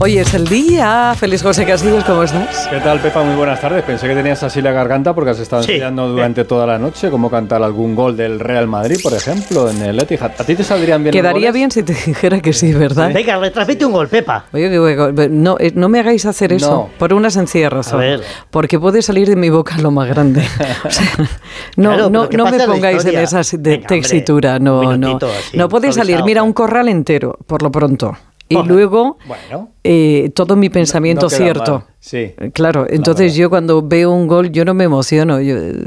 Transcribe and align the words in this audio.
Hoy 0.00 0.18
es 0.18 0.34
el 0.34 0.46
día. 0.48 1.14
Feliz 1.16 1.40
José 1.42 1.64
Casillas, 1.64 2.04
¿cómo 2.04 2.24
estás? 2.24 2.66
¿Qué 2.68 2.78
tal, 2.80 3.00
Pepa? 3.00 3.22
Muy 3.22 3.36
buenas 3.36 3.60
tardes. 3.60 3.84
Pensé 3.84 4.06
que 4.08 4.14
tenías 4.14 4.42
así 4.42 4.60
la 4.60 4.72
garganta 4.72 5.14
porque 5.14 5.30
has 5.30 5.38
estado 5.38 5.62
Sí. 5.62 5.70
estudiando 5.72 6.08
durante 6.08 6.44
toda 6.44 6.66
la 6.66 6.78
noche 6.78 7.10
cómo 7.10 7.30
cantar 7.30 7.62
algún 7.62 7.94
gol 7.94 8.16
del 8.16 8.40
Real 8.40 8.66
Madrid, 8.66 8.98
por 9.02 9.14
ejemplo, 9.14 9.70
en 9.70 9.80
el 9.82 9.98
Etihad. 10.00 10.32
¿A 10.36 10.44
ti 10.44 10.56
te 10.56 10.64
saldrían 10.64 11.02
bien 11.02 11.14
los 11.14 11.20
Quedaría 11.22 11.48
goles? 11.48 11.54
bien 11.54 11.70
si 11.70 11.82
te 11.84 11.94
dijera 12.06 12.40
que 12.40 12.52
sí, 12.52 12.74
¿verdad? 12.74 13.12
Venga, 13.14 13.38
retransmite 13.38 13.84
un 13.86 13.92
gol, 13.92 14.08
Pepa. 14.08 14.44
Oye, 14.52 14.68
no, 15.30 15.56
eh, 15.60 15.72
no 15.74 15.88
me 15.88 16.00
hagáis 16.00 16.26
hacer 16.26 16.52
eso 16.52 16.70
No. 16.70 16.90
por 16.98 17.14
una 17.14 17.30
sencilla 17.30 17.70
razón. 17.70 18.00
A 18.00 18.02
ver. 18.04 18.20
Porque 18.50 18.78
puede 18.78 19.00
salir 19.00 19.28
de 19.28 19.36
mi 19.36 19.48
boca 19.48 19.78
lo 19.78 19.90
más 19.90 20.08
grande. 20.08 20.42
O 20.84 20.90
sea, 20.90 21.06
no, 21.76 21.90
Claro, 22.28 22.50
me 22.50 22.66
pongáis 22.66 23.04
en 23.06 23.18
esa 23.18 23.40
de 23.56 23.70
Venga, 23.76 23.86
textura. 23.86 24.58
No, 24.58 24.96
no. 24.96 25.16
así, 25.16 25.56
no 25.56 25.68
puede 25.68 25.92
salir. 25.92 26.22
Mira, 26.24 26.42
un 26.42 26.52
corral 26.52 26.88
entero, 26.88 27.38
por 27.46 27.62
lo 27.62 27.70
pronto. 27.70 28.14
Y 28.48 28.62
luego 28.62 29.18
Bueno. 29.26 29.70
eh, 29.82 30.30
todo 30.34 30.54
mi 30.56 30.68
pensamiento 30.68 31.26
no 31.26 31.30
cierto. 31.30 31.72
mal, 31.80 31.84
sí. 31.98 32.18
Eh, 32.38 32.50
Claro, 32.52 32.86
entonces 32.88 33.34
yo 33.34 33.48
cuando 33.50 33.80
veo 33.82 34.10
un 34.10 34.26
gol, 34.26 34.50
yo 34.52 34.64
no 34.64 34.74
me 34.74 34.84
emociono. 34.84 35.40
Yo, 35.40 35.56
eh, 35.56 35.86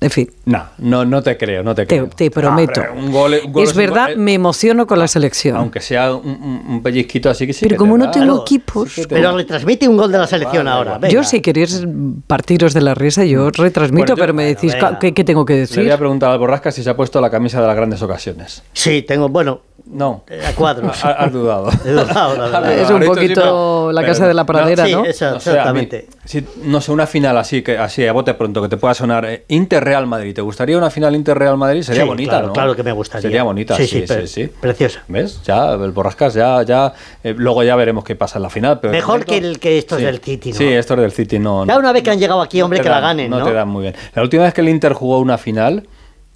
en 0.00 0.10
fin. 0.10 0.30
No, 0.44 0.64
no, 0.78 1.04
no 1.04 1.22
te 1.22 1.36
creo, 1.38 1.62
no 1.62 1.74
te 1.74 1.86
Te, 1.86 1.96
creo. 1.96 2.08
te 2.08 2.30
prometo. 2.30 2.80
Ah, 2.82 2.92
un 2.94 3.10
gol- 3.10 3.40
un 3.44 3.52
gol 3.52 3.62
es 3.64 3.74
verdad, 3.74 4.08
gol- 4.10 4.18
me 4.18 4.34
emociono 4.34 4.86
con 4.86 4.98
la 4.98 5.08
selección. 5.08 5.56
Aunque 5.56 5.80
sea 5.80 6.14
un, 6.14 6.28
un- 6.28 6.62
un 6.68 6.82
pellizquito 6.82 7.30
así 7.30 7.46
que 7.46 7.52
sí. 7.52 7.60
Pero 7.62 7.70
que 7.70 7.74
te 7.74 7.78
como 7.78 7.96
no 7.98 8.10
tengo 8.10 8.26
Claro, 8.26 8.42
equipos, 8.42 8.92
sí 8.92 9.00
que 9.02 9.06
te- 9.08 9.14
Pero 9.16 9.36
retransmite 9.36 9.88
un 9.88 9.96
gol 9.96 10.12
de 10.12 10.18
la 10.18 10.26
selección 10.26 10.68
ahora. 10.68 10.98
venga. 10.98 11.08
yo 11.08 11.24
si 11.24 11.40
queréis 11.40 11.84
partiros 12.26 12.74
de 12.74 12.82
la 12.82 12.94
risa, 12.94 13.24
yo 13.24 13.50
retransmito, 13.50 14.02
Bueno, 14.02 14.16
yo- 14.16 14.20
pero 14.20 14.34
me 14.34 14.44
bueno, 14.44 14.54
decís, 14.60 14.74
venga. 14.74 14.98
¿qué, 14.98 15.12
qué 15.14 15.24
tengo 15.24 15.44
que 15.44 15.54
Le 15.54 15.58
decir? 15.60 15.82
voy 15.82 15.90
a 15.90 15.98
preguntar 15.98 16.30
al 16.30 16.38
Borrasca 16.38 16.70
si 16.70 16.82
se 16.82 16.90
ha 16.90 16.96
puesto 16.96 17.20
la 17.20 17.30
camisa 17.30 17.60
de 17.60 17.66
las 17.66 17.76
grandes 17.76 18.00
ocasiones. 18.02 18.62
Sí, 18.74 19.02
tengo, 19.02 19.28
bueno, 19.28 19.60
No. 19.86 20.24
a 20.48 20.52
cuadros. 20.54 21.04
Ha- 21.04 21.10
Has 21.12 21.32
dudado. 21.32 21.68
He 21.84 21.90
dudado, 21.90 22.36
la 22.36 22.44
verdad. 22.60 22.72
Es 22.72 22.88
un 22.88 22.94
Ahorita 22.94 23.04
sí, 23.14 23.20
poquito 23.20 23.40
pero- 23.42 23.92
la 23.92 24.00
pero- 24.00 24.12
casa 24.12 24.28
de 24.28 24.34
la 24.34 24.46
pradera, 24.46 24.86
sí, 24.86 24.92
¿no? 24.92 25.02
mí- 25.02 25.08
exactamente. 25.08 26.06
si- 26.24 26.44
no 26.62 26.80
sé, 26.80 26.90
una 26.90 27.06
final 27.06 27.36
así, 27.36 27.62
que 27.62 27.76
así 27.76 28.06
a 28.06 28.12
bote 28.12 28.32
pronto, 28.34 28.62
que 28.62 28.68
te 28.68 28.76
pueda 28.78 28.94
sonar 28.94 29.24
eh, 29.26 29.44
Inter-Real 29.48 30.06
Madrid. 30.06 30.34
¿Te 30.34 30.40
gustaría 30.40 30.78
una 30.78 30.88
final 30.90 31.14
Inter-Real 31.14 31.56
Madrid? 31.58 31.82
Sería 31.82 32.02
Sí, 32.02 32.08
bonita, 32.08 32.30
claro, 32.30 32.46
¿no? 32.48 32.52
claro 32.54 32.74
que 32.76 32.82
me 32.82 32.92
gustaría. 32.92 33.22
Sería 33.22 33.42
bonita, 33.42 33.76
sí, 33.76 33.86
sí, 33.86 34.00
sí, 34.00 34.06
pre- 34.06 34.26
sí. 34.26 34.46
preciosa. 34.60 35.02
¿Ves? 35.08 35.42
Ya, 35.44 35.72
el 35.74 35.90
Borrascas, 35.92 36.32
ya, 36.34 36.62
ya. 36.62 36.92
eh, 37.22 37.34
luego 37.36 37.62
ya 37.62 37.76
veremos 37.76 38.04
qué 38.04 38.16
pasa 38.16 38.38
en 38.38 38.44
la 38.44 38.50
final. 38.50 38.80
Pero 38.80 38.92
Mejor 38.92 39.14
momento- 39.26 39.32
que 39.32 39.38
el- 39.38 39.58
que 39.60 39.76
estos 39.78 39.98
sí. 39.98 40.04
del 40.04 40.18
City, 40.20 40.52
¿no? 40.52 40.56
Sí, 40.58 40.64
estos 40.66 40.98
del 40.98 41.12
City 41.12 41.38
no. 41.38 41.66
Ya 41.66 41.74
no. 41.74 41.80
una 41.80 41.92
vez 41.92 42.02
que 42.02 42.10
han 42.10 42.18
llegado 42.18 42.40
aquí, 42.40 42.62
hombre, 42.62 42.80
que 42.80 42.88
la 42.88 43.00
ganen, 43.00 43.30
¿no? 43.30 43.40
No 43.40 43.44
te 43.44 43.52
dan 43.52 43.68
muy 43.68 43.82
bien. 43.82 43.94
La 44.14 44.22
última 44.22 44.44
vez 44.44 44.54
que 44.54 44.62
el 44.62 44.68
Inter 44.70 44.94
jugó 44.94 45.18
una 45.18 45.36
final, 45.36 45.86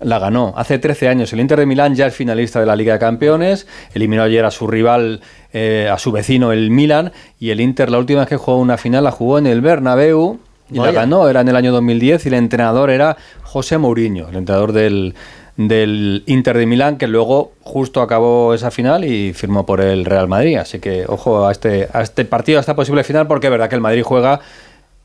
la 0.00 0.18
ganó. 0.18 0.54
Hace 0.56 0.78
13 0.78 1.08
años. 1.08 1.32
El 1.32 1.40
Inter 1.40 1.58
de 1.58 1.66
Milán 1.66 1.94
ya 1.94 2.06
es 2.06 2.14
finalista 2.14 2.60
de 2.60 2.66
la 2.66 2.76
Liga 2.76 2.94
de 2.94 2.98
Campeones. 2.98 3.66
Eliminó 3.94 4.22
ayer 4.22 4.44
a 4.44 4.50
su 4.50 4.66
rival, 4.66 5.20
eh, 5.52 5.88
a 5.92 5.98
su 5.98 6.12
vecino, 6.12 6.52
el 6.52 6.70
Milan. 6.70 7.12
Y 7.40 7.50
el 7.50 7.60
Inter, 7.60 7.90
la 7.90 7.98
última 7.98 8.20
vez 8.20 8.28
que 8.28 8.36
jugó 8.36 8.58
una 8.58 8.76
final, 8.76 9.04
la 9.04 9.10
jugó 9.10 9.38
en 9.38 9.46
el 9.46 9.60
Bernabéu. 9.60 10.38
Y 10.70 10.78
la 10.78 10.92
ganó, 10.92 11.28
era 11.30 11.40
en 11.40 11.48
el 11.48 11.56
año 11.56 11.72
2010 11.72 12.26
y 12.26 12.28
el 12.28 12.34
entrenador 12.34 12.90
era 12.90 13.16
José 13.42 13.78
Mourinho, 13.78 14.28
el 14.28 14.36
entrenador 14.36 14.72
del, 14.72 15.14
del 15.56 16.24
Inter 16.26 16.58
de 16.58 16.66
Milán, 16.66 16.98
que 16.98 17.08
luego 17.08 17.52
justo 17.62 18.02
acabó 18.02 18.52
esa 18.52 18.70
final 18.70 19.04
y 19.04 19.32
firmó 19.32 19.64
por 19.64 19.80
el 19.80 20.04
Real 20.04 20.28
Madrid. 20.28 20.58
Así 20.58 20.78
que 20.78 21.06
ojo 21.08 21.46
a 21.46 21.52
este, 21.52 21.88
a 21.92 22.02
este 22.02 22.26
partido, 22.26 22.58
a 22.58 22.60
esta 22.60 22.76
posible 22.76 23.02
final, 23.02 23.26
porque 23.26 23.46
es 23.46 23.50
verdad 23.50 23.70
que 23.70 23.76
el 23.76 23.80
Madrid 23.80 24.02
juega 24.02 24.40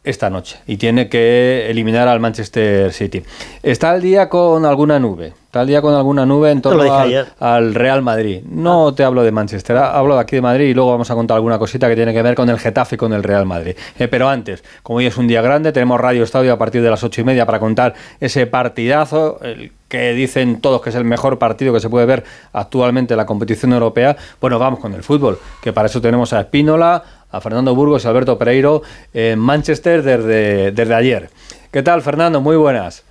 esta 0.03 0.29
noche 0.29 0.57
y 0.67 0.77
tiene 0.77 1.07
que 1.07 1.69
eliminar 1.69 2.07
al 2.07 2.19
Manchester 2.19 2.91
City. 2.91 3.23
Está 3.61 3.91
al 3.91 4.01
día 4.01 4.27
con 4.27 4.65
alguna 4.65 4.99
nube, 4.99 5.27
está 5.45 5.61
al 5.61 5.67
día 5.67 5.81
con 5.81 5.93
alguna 5.93 6.25
nube 6.25 6.51
en 6.51 6.61
torno 6.61 6.81
al, 6.93 7.27
al 7.39 7.73
Real 7.75 8.01
Madrid. 8.01 8.41
No 8.49 8.93
te 8.93 9.03
hablo 9.05 9.23
de 9.23 9.31
Manchester, 9.31 9.77
ha- 9.77 9.97
hablo 9.97 10.15
de 10.15 10.21
aquí 10.21 10.35
de 10.35 10.41
Madrid 10.41 10.65
y 10.65 10.73
luego 10.73 10.91
vamos 10.91 11.09
a 11.09 11.15
contar 11.15 11.35
alguna 11.35 11.57
cosita 11.57 11.87
que 11.87 11.95
tiene 11.95 12.13
que 12.13 12.21
ver 12.21 12.35
con 12.35 12.49
el 12.49 12.59
Getafe 12.59 12.95
y 12.95 12.97
con 12.97 13.13
el 13.13 13.23
Real 13.23 13.45
Madrid. 13.45 13.75
Eh, 13.97 14.07
pero 14.09 14.27
antes, 14.27 14.63
como 14.83 14.97
hoy 14.97 15.05
es 15.05 15.15
un 15.17 15.27
día 15.27 15.41
grande, 15.41 15.71
tenemos 15.71 16.01
Radio 16.01 16.23
Estadio 16.23 16.51
a 16.51 16.57
partir 16.57 16.81
de 16.81 16.89
las 16.89 17.01
ocho 17.03 17.21
y 17.21 17.23
media 17.23 17.45
para 17.45 17.59
contar 17.59 17.93
ese 18.19 18.45
partidazo, 18.45 19.39
el 19.41 19.71
que 19.87 20.13
dicen 20.13 20.59
todos 20.59 20.81
que 20.81 20.89
es 20.89 20.95
el 20.95 21.05
mejor 21.05 21.37
partido 21.37 21.71
que 21.71 21.79
se 21.79 21.87
puede 21.89 22.07
ver 22.07 22.23
actualmente 22.51 23.13
en 23.13 23.17
la 23.19 23.25
competición 23.27 23.71
europea. 23.73 24.17
Bueno, 24.41 24.57
vamos 24.59 24.79
con 24.79 24.93
el 24.95 25.03
fútbol, 25.03 25.37
que 25.61 25.71
para 25.71 25.85
eso 25.85 26.01
tenemos 26.01 26.33
a 26.33 26.41
Espínola, 26.41 27.03
a 27.33 27.41
Fernando 27.41 27.73
Burgos 27.75 28.05
y 28.05 28.07
Alberto 28.07 28.37
Pereiro 28.37 28.83
en 29.11 29.39
Manchester 29.39 30.03
desde, 30.03 30.71
desde 30.71 30.93
ayer. 30.93 31.29
¿Qué 31.71 31.81
tal, 31.81 32.01
Fernando? 32.03 32.39
Muy 32.39 32.55
buenas. 32.55 33.03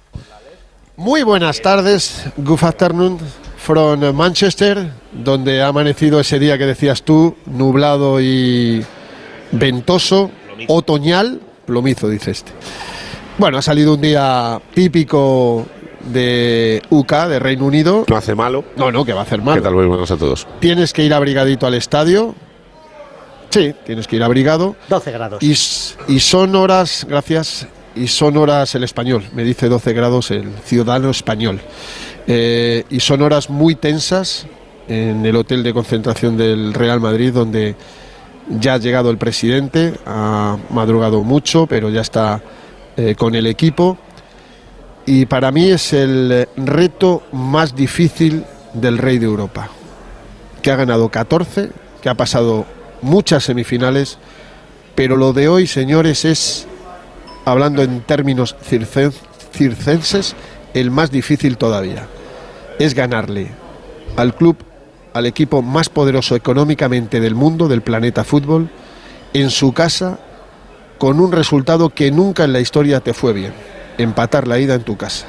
Muy 0.96 1.24
buenas 1.24 1.60
tardes, 1.60 2.24
good 2.36 2.62
afternoon 2.62 3.18
from 3.56 4.14
Manchester, 4.14 4.90
donde 5.10 5.60
ha 5.60 5.68
amanecido 5.68 6.20
ese 6.20 6.38
día 6.38 6.56
que 6.56 6.66
decías 6.66 7.02
tú, 7.02 7.34
nublado 7.46 8.20
y 8.20 8.84
ventoso, 9.50 10.30
otoñal, 10.68 11.40
plomizo 11.66 12.08
dice 12.08 12.30
este. 12.30 12.52
Bueno, 13.38 13.58
ha 13.58 13.62
salido 13.62 13.94
un 13.94 14.00
día 14.02 14.60
típico 14.74 15.66
de 16.04 16.82
UK, 16.90 17.12
de 17.28 17.38
Reino 17.40 17.64
Unido. 17.64 18.04
No 18.06 18.16
hace 18.16 18.34
malo. 18.36 18.64
No, 18.76 18.92
no, 18.92 19.04
que 19.04 19.14
va 19.14 19.20
a 19.20 19.24
hacer 19.24 19.40
¿Qué 19.40 19.44
mal. 19.44 19.62
tal? 19.62 19.74
Muy 19.74 19.86
buenos 19.86 20.10
a 20.10 20.16
todos. 20.16 20.46
Tienes 20.60 20.92
que 20.92 21.02
ir 21.04 21.12
abrigadito 21.14 21.66
al 21.66 21.74
estadio. 21.74 22.34
Sí, 23.52 23.74
tienes 23.84 24.06
que 24.06 24.16
ir 24.16 24.22
abrigado. 24.22 24.76
12 24.88 25.10
grados. 25.10 25.42
Y, 25.42 25.50
y 26.12 26.20
son 26.20 26.56
horas, 26.56 27.06
gracias, 27.06 27.66
y 27.94 28.08
son 28.08 28.38
horas 28.38 28.74
el 28.74 28.84
español, 28.84 29.24
me 29.34 29.44
dice 29.44 29.68
12 29.68 29.92
grados 29.92 30.30
el 30.30 30.50
ciudadano 30.64 31.10
español. 31.10 31.60
Eh, 32.26 32.84
y 32.88 33.00
son 33.00 33.20
horas 33.20 33.50
muy 33.50 33.74
tensas 33.74 34.46
en 34.88 35.26
el 35.26 35.36
hotel 35.36 35.62
de 35.62 35.74
concentración 35.74 36.36
del 36.36 36.72
Real 36.72 37.00
Madrid, 37.00 37.32
donde 37.32 37.76
ya 38.48 38.74
ha 38.74 38.78
llegado 38.78 39.10
el 39.10 39.18
presidente, 39.18 39.94
ha 40.06 40.56
madrugado 40.70 41.22
mucho, 41.22 41.66
pero 41.66 41.90
ya 41.90 42.00
está 42.00 42.40
eh, 42.96 43.14
con 43.16 43.34
el 43.34 43.46
equipo. 43.46 43.98
Y 45.04 45.26
para 45.26 45.50
mí 45.50 45.70
es 45.70 45.92
el 45.92 46.32
eh, 46.32 46.48
reto 46.56 47.24
más 47.32 47.74
difícil 47.74 48.44
del 48.72 48.96
Rey 48.96 49.18
de 49.18 49.26
Europa, 49.26 49.68
que 50.62 50.70
ha 50.70 50.76
ganado 50.76 51.10
14, 51.10 51.70
que 52.00 52.08
ha 52.08 52.14
pasado 52.14 52.64
muchas 53.02 53.44
semifinales, 53.44 54.18
pero 54.94 55.16
lo 55.16 55.32
de 55.32 55.48
hoy, 55.48 55.66
señores, 55.66 56.24
es, 56.24 56.66
hablando 57.44 57.82
en 57.82 58.00
términos 58.00 58.56
circen- 58.68 59.12
circenses, 59.52 60.34
el 60.74 60.90
más 60.90 61.10
difícil 61.10 61.56
todavía. 61.58 62.06
Es 62.78 62.94
ganarle 62.94 63.48
al 64.16 64.34
club, 64.34 64.56
al 65.12 65.26
equipo 65.26 65.60
más 65.62 65.88
poderoso 65.88 66.34
económicamente 66.36 67.20
del 67.20 67.34
mundo, 67.34 67.68
del 67.68 67.82
planeta 67.82 68.24
fútbol, 68.24 68.70
en 69.34 69.50
su 69.50 69.72
casa, 69.72 70.18
con 70.98 71.20
un 71.20 71.32
resultado 71.32 71.90
que 71.90 72.10
nunca 72.10 72.44
en 72.44 72.52
la 72.52 72.60
historia 72.60 73.00
te 73.00 73.12
fue 73.12 73.32
bien. 73.32 73.52
Empatar 73.98 74.48
la 74.48 74.58
ida 74.58 74.74
en 74.74 74.84
tu 74.84 74.96
casa, 74.96 75.26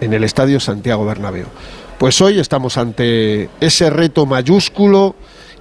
en 0.00 0.12
el 0.12 0.24
Estadio 0.24 0.58
Santiago 0.58 1.04
Bernabéu. 1.04 1.46
Pues 1.98 2.20
hoy 2.20 2.40
estamos 2.40 2.76
ante 2.76 3.48
ese 3.60 3.90
reto 3.90 4.26
mayúsculo, 4.26 5.14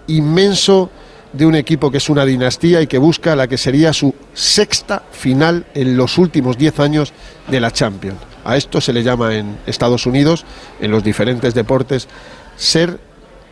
inmenso, 0.07 0.90
de 1.35 1.46
un 1.46 1.56
equipo 1.56 1.91
que 1.91 1.97
es 1.97 2.09
una 2.09 2.25
dinastía 2.25 2.81
y 2.81 2.88
que 2.88 2.97
busca 2.97 3.35
la 3.35 3.47
que 3.47 3.57
sería 3.57 3.94
su 3.94 4.13
sexta 4.34 5.03
final 5.12 5.66
en 5.73 5.97
los 5.97 6.18
últimos 6.18 6.57
10 6.57 6.79
años 6.79 7.13
de 7.47 7.59
la 7.59 7.72
Champions. 7.72 8.18
A 8.44 8.56
esto 8.57 8.79
se 8.79 8.94
le 8.94 9.03
llama 9.03 9.35
en 9.35 9.57
Estados 9.66 10.06
Unidos, 10.06 10.46
en 10.79 10.91
los 10.91 11.03
diferentes 11.03 11.53
deportes, 11.53 12.07
ser 12.56 13.00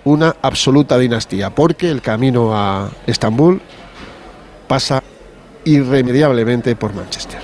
una 0.06 0.36
absoluta 0.42 0.98
dinastía, 0.98 1.50
porque 1.50 1.90
el 1.90 2.02
camino 2.02 2.52
a 2.56 2.90
Estambul 3.08 3.62
pasa 4.68 5.02
irremediablemente 5.66 6.76
por 6.76 6.94
Manchester. 6.94 7.40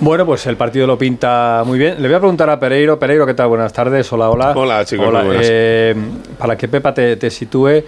Bueno, 0.00 0.24
pues 0.24 0.46
el 0.46 0.56
partido 0.56 0.86
lo 0.86 0.96
pinta 0.96 1.62
muy 1.66 1.78
bien. 1.78 2.00
Le 2.00 2.06
voy 2.06 2.14
a 2.16 2.20
preguntar 2.20 2.48
a 2.50 2.60
Pereiro. 2.60 2.98
Pereiro, 2.98 3.26
¿qué 3.26 3.34
tal? 3.34 3.48
Buenas 3.48 3.72
tardes. 3.72 4.12
Hola, 4.12 4.30
hola. 4.30 4.52
Hola, 4.54 4.84
chicos, 4.84 5.06
Hola, 5.08 5.18
muy 5.20 5.28
buenas. 5.28 5.46
eh, 5.50 5.94
para 6.38 6.56
que 6.56 6.68
Pepa 6.68 6.94
te, 6.94 7.16
te 7.16 7.30
sitúe, 7.30 7.82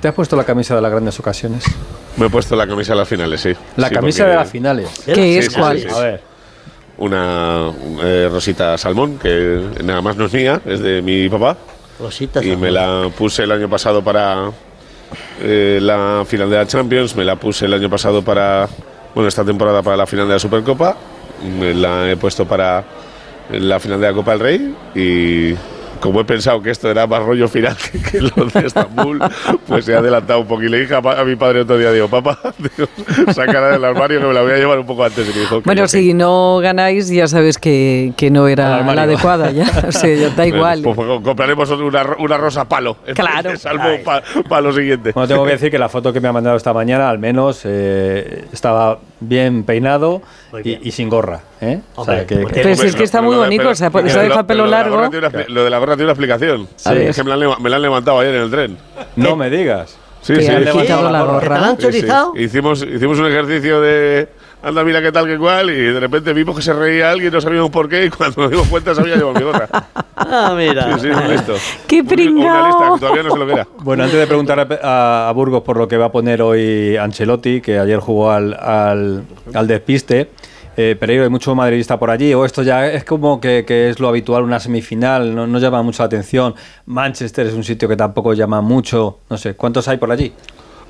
¿te 0.00 0.08
has 0.08 0.14
puesto 0.14 0.36
la 0.36 0.44
camisa 0.44 0.74
de 0.74 0.80
las 0.80 0.90
grandes 0.90 1.18
ocasiones? 1.20 1.64
Me 2.16 2.26
he 2.26 2.30
puesto 2.30 2.56
la 2.56 2.66
camisa 2.66 2.92
de 2.92 2.98
las 2.98 3.08
finales, 3.08 3.40
sí. 3.40 3.52
La 3.76 3.88
Sí, 3.88 3.94
camisa 3.94 4.18
porque 4.24 4.30
de 4.30 4.36
las 4.36 4.50
finales. 4.50 4.88
¿Qué 5.06 5.14
Sí, 5.14 5.38
es 5.38 5.46
sí, 5.46 5.54
cuál? 5.58 5.78
sí, 5.78 5.86
sí. 5.88 5.94
A 5.94 6.00
ver. 6.00 6.22
Una 6.98 7.70
eh, 8.02 8.28
rosita 8.30 8.76
salmón, 8.76 9.18
que 9.18 9.62
nada 9.84 10.02
más 10.02 10.16
no 10.16 10.26
es 10.26 10.32
mía, 10.34 10.60
es 10.66 10.80
de 10.80 11.00
mi 11.00 11.28
papá. 11.30 11.56
Rositas. 11.98 12.44
Y 12.44 12.56
me 12.56 12.70
la 12.70 13.08
puse 13.16 13.44
el 13.44 13.52
año 13.52 13.68
pasado 13.70 14.02
para 14.04 14.50
eh, 15.40 15.78
la 15.80 16.24
final 16.26 16.50
de 16.50 16.56
la 16.56 16.66
Champions, 16.66 17.16
me 17.16 17.24
la 17.24 17.36
puse 17.36 17.64
el 17.66 17.72
año 17.74 17.88
pasado 17.88 18.22
para, 18.22 18.68
bueno, 19.14 19.28
esta 19.28 19.44
temporada 19.44 19.82
para 19.82 19.96
la 19.96 20.06
final 20.06 20.26
de 20.28 20.34
la 20.34 20.38
Supercopa, 20.38 20.96
me 21.58 21.72
la 21.74 22.10
he 22.10 22.16
puesto 22.16 22.46
para 22.46 22.84
la 23.50 23.80
final 23.80 23.98
de 24.00 24.06
la 24.08 24.12
Copa 24.14 24.32
del 24.32 24.40
Rey 24.40 24.74
y, 24.94 25.54
como 26.00 26.20
he 26.20 26.24
pensado 26.24 26.62
que 26.62 26.70
esto 26.70 26.90
era 26.90 27.06
más 27.06 27.22
rollo 27.22 27.46
final 27.48 27.76
que, 27.76 27.98
que 28.00 28.20
lo 28.20 28.46
de 28.46 28.66
Estambul, 28.66 29.20
pues 29.66 29.88
he 29.88 29.94
adelantado 29.94 30.40
un 30.40 30.46
poco. 30.46 30.62
Y 30.62 30.68
le 30.68 30.80
dije 30.80 30.94
a, 30.94 31.02
pa- 31.02 31.20
a 31.20 31.24
mi 31.24 31.36
padre 31.36 31.60
otro 31.60 31.78
día, 31.78 31.92
digo, 31.92 32.08
papá, 32.08 32.38
sácala 33.32 33.68
del 33.68 33.84
armario 33.84 34.20
que 34.20 34.26
me 34.26 34.32
la 34.34 34.42
voy 34.42 34.52
a 34.52 34.56
llevar 34.56 34.78
un 34.78 34.86
poco 34.86 35.04
antes. 35.04 35.28
Y 35.28 35.32
me 35.32 35.40
dijo 35.40 35.58
que 35.60 35.64
Bueno, 35.66 35.82
que- 35.82 35.88
si 35.88 36.14
no 36.14 36.58
ganáis, 36.58 37.08
ya 37.08 37.26
sabes 37.28 37.58
que, 37.58 38.12
que 38.16 38.30
no 38.30 38.48
era 38.48 38.82
la 38.94 39.02
adecuada, 39.02 39.50
ya. 39.50 39.66
O 39.88 39.92
sea, 39.92 40.14
ya 40.14 40.30
da 40.30 40.46
igual. 40.46 40.82
Pues, 40.82 40.96
pues, 40.96 41.20
compraremos 41.22 41.70
una, 41.70 42.04
una 42.18 42.36
rosa 42.36 42.68
palo. 42.68 42.96
Claro. 43.14 43.56
Salvo 43.56 43.84
para 44.48 44.60
lo 44.62 44.72
siguiente. 44.72 45.12
Bueno, 45.12 45.28
tengo 45.28 45.44
que 45.44 45.52
decir 45.52 45.70
que 45.70 45.78
la 45.78 45.88
foto 45.88 46.12
que 46.12 46.20
me 46.20 46.28
ha 46.28 46.32
mandado 46.32 46.56
esta 46.56 46.72
mañana, 46.72 47.08
al 47.10 47.18
menos, 47.18 47.62
eh, 47.64 48.44
estaba 48.52 48.98
bien 49.20 49.64
peinado 49.64 50.22
Muy 50.52 50.60
y, 50.60 50.64
bien. 50.64 50.80
y 50.82 50.90
sin 50.92 51.08
gorra. 51.08 51.40
¿eh? 51.60 51.80
O 51.94 52.04
sea, 52.04 52.14
Hombre, 52.14 52.26
que- 52.26 52.46
que- 52.46 52.46
Pero 52.62 52.74
si 52.74 52.86
es 52.86 52.96
que 52.96 53.04
está 53.04 53.20
muy 53.22 53.36
bonito, 53.36 53.68
o 53.68 53.74
sea, 53.74 53.90
por 53.90 54.00
pero 54.02 54.10
eso 54.10 54.18
lo- 54.18 54.22
deja 54.24 54.46
pero 54.46 54.46
pelo 54.46 54.66
la 54.66 54.78
largo. 54.82 54.96
una 55.08 55.44
Lo 55.48 55.64
de 55.64 55.70
la 55.70 55.78
gorra 55.78 55.92
tiene 55.94 56.04
una 56.04 56.12
explicación. 56.12 56.68
Es 56.76 57.16
que 57.16 57.22
me 57.22 57.28
la, 57.28 57.34
han 57.34 57.40
leva- 57.40 57.58
me 57.58 57.70
la 57.70 57.76
han 57.76 57.82
levantado 57.82 58.18
ayer 58.20 58.34
en 58.34 58.42
el 58.42 58.50
tren. 58.50 58.78
no 59.16 59.36
me 59.36 59.50
digas. 59.50 59.96
Sí, 60.22 60.34
sí. 60.36 60.46
han 60.48 60.58
sí. 60.58 60.64
levantado 60.64 61.02
la 61.02 61.08
¿Que 61.08 61.12
te 61.12 61.12
la 61.12 61.24
gorra. 61.24 61.56
han 61.56 61.70
Sí, 61.70 61.76
sí. 61.76 61.82
chorizado? 61.82 62.32
Hicimos, 62.36 62.82
hicimos 62.82 63.18
un 63.18 63.26
ejercicio 63.26 63.80
de 63.80 64.28
anda, 64.62 64.84
mira 64.84 65.00
qué 65.00 65.10
tal, 65.12 65.26
qué 65.26 65.38
cual, 65.38 65.70
y 65.70 65.74
de 65.76 66.00
repente 66.00 66.32
vimos 66.32 66.54
que 66.56 66.62
se 66.62 66.72
reía 66.72 67.10
alguien, 67.10 67.32
no 67.32 67.40
sabíamos 67.40 67.70
por 67.70 67.88
qué, 67.88 68.06
y 68.06 68.10
cuando 68.10 68.42
nos 68.42 68.50
dimos 68.50 68.68
cuenta 68.68 68.92
llevado 68.92 69.32
mi 69.32 69.42
gorra. 69.42 69.68
Ah, 70.16 70.54
mira. 70.56 70.98
Sí, 70.98 71.08
sí, 71.12 71.30
listo. 71.30 71.54
¡Qué 71.86 72.04
pringao! 72.04 72.44
Una 72.44 72.66
lista 72.68 72.90
que 72.94 73.00
todavía 73.00 73.22
no 73.22 73.30
sé 73.30 73.38
lo 73.38 73.46
que 73.46 73.52
era. 73.52 73.66
Bueno, 73.82 74.04
antes 74.04 74.18
de 74.18 74.26
preguntar 74.26 74.60
a, 74.60 74.68
a- 74.82 75.28
a 75.28 75.32
Burgos 75.32 75.62
por 75.62 75.76
lo 75.78 75.88
que 75.88 75.96
va 75.96 76.06
a 76.06 76.12
poner 76.12 76.42
hoy 76.42 76.96
Ancelotti, 76.96 77.60
que 77.60 77.78
ayer 77.78 77.98
jugó 78.00 78.30
al, 78.30 78.52
al, 78.54 79.24
al 79.54 79.66
despiste, 79.66 80.30
eh, 80.76 80.96
Pereiro, 80.98 81.24
hay 81.24 81.30
mucho 81.30 81.54
madridista 81.54 81.98
por 81.98 82.10
allí, 82.10 82.32
o 82.34 82.44
esto 82.44 82.62
ya 82.62 82.86
es 82.86 83.04
como 83.04 83.40
que, 83.40 83.64
que 83.66 83.88
es 83.90 83.98
lo 83.98 84.08
habitual, 84.08 84.44
una 84.44 84.60
semifinal, 84.60 85.34
no, 85.34 85.46
no 85.46 85.58
llama 85.58 85.82
mucho 85.82 86.02
la 86.02 86.06
atención. 86.06 86.54
Manchester 86.86 87.46
es 87.46 87.54
un 87.54 87.64
sitio 87.64 87.88
que 87.88 87.96
tampoco 87.96 88.34
llama 88.34 88.60
mucho, 88.60 89.18
no 89.28 89.36
sé, 89.36 89.54
¿cuántos 89.54 89.88
hay 89.88 89.96
por 89.96 90.12
allí? 90.12 90.32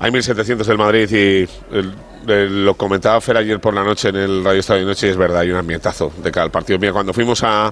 Hay 0.03 0.09
1.700 0.11 0.65
del 0.65 0.77
Madrid 0.79 1.07
y 1.11 1.75
el- 1.75 1.93
el- 2.27 2.65
lo 2.65 2.73
comentaba 2.73 3.21
Fer 3.21 3.37
ayer 3.37 3.59
por 3.59 3.73
la 3.75 3.83
noche 3.83 4.09
en 4.09 4.15
el 4.15 4.43
Radio 4.43 4.59
Estadio 4.59 4.81
de 4.81 4.87
Noche 4.87 5.07
y 5.07 5.09
es 5.11 5.17
verdad, 5.17 5.41
hay 5.41 5.51
un 5.51 5.57
ambientazo 5.57 6.11
de 6.23 6.31
cada 6.31 6.49
partido. 6.49 6.79
Mira, 6.79 6.91
cuando 6.91 7.13
fuimos 7.13 7.43
a, 7.43 7.71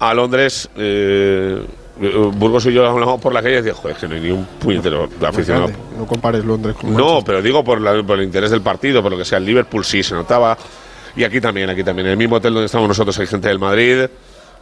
a 0.00 0.14
Londres, 0.14 0.68
eh, 0.76 1.62
Burgos 2.32 2.66
y 2.66 2.72
yo 2.72 2.84
hablamos 2.88 3.20
por 3.20 3.32
la 3.32 3.42
calle 3.42 3.58
y 3.58 3.62
decía, 3.62 3.74
joder, 3.74 3.96
que 3.96 4.08
no 4.08 4.14
hay 4.16 4.20
ni 4.22 4.30
un 4.30 4.44
puñetero 4.44 5.08
Muy 5.18 5.26
aficionado. 5.28 5.66
grande. 5.68 5.84
No 5.98 6.06
compares 6.06 6.44
Londres 6.44 6.74
con 6.80 6.90
No, 6.92 6.96
Manchester. 6.98 7.24
pero 7.26 7.42
digo 7.42 7.62
por, 7.62 7.80
la- 7.80 8.02
por 8.02 8.18
el 8.18 8.24
interés 8.24 8.50
del 8.50 8.62
partido, 8.62 9.00
por 9.02 9.12
lo 9.12 9.18
que 9.18 9.24
sea. 9.24 9.38
El 9.38 9.44
Liverpool 9.44 9.84
sí 9.84 10.02
se 10.02 10.14
notaba. 10.14 10.56
Y 11.14 11.22
aquí 11.24 11.40
también, 11.40 11.68
aquí 11.70 11.84
también. 11.84 12.06
En 12.06 12.12
el 12.12 12.18
mismo 12.18 12.36
hotel 12.36 12.54
donde 12.54 12.66
estamos 12.66 12.88
nosotros 12.88 13.16
hay 13.18 13.26
gente 13.28 13.46
del 13.48 13.58
Madrid. 13.58 14.06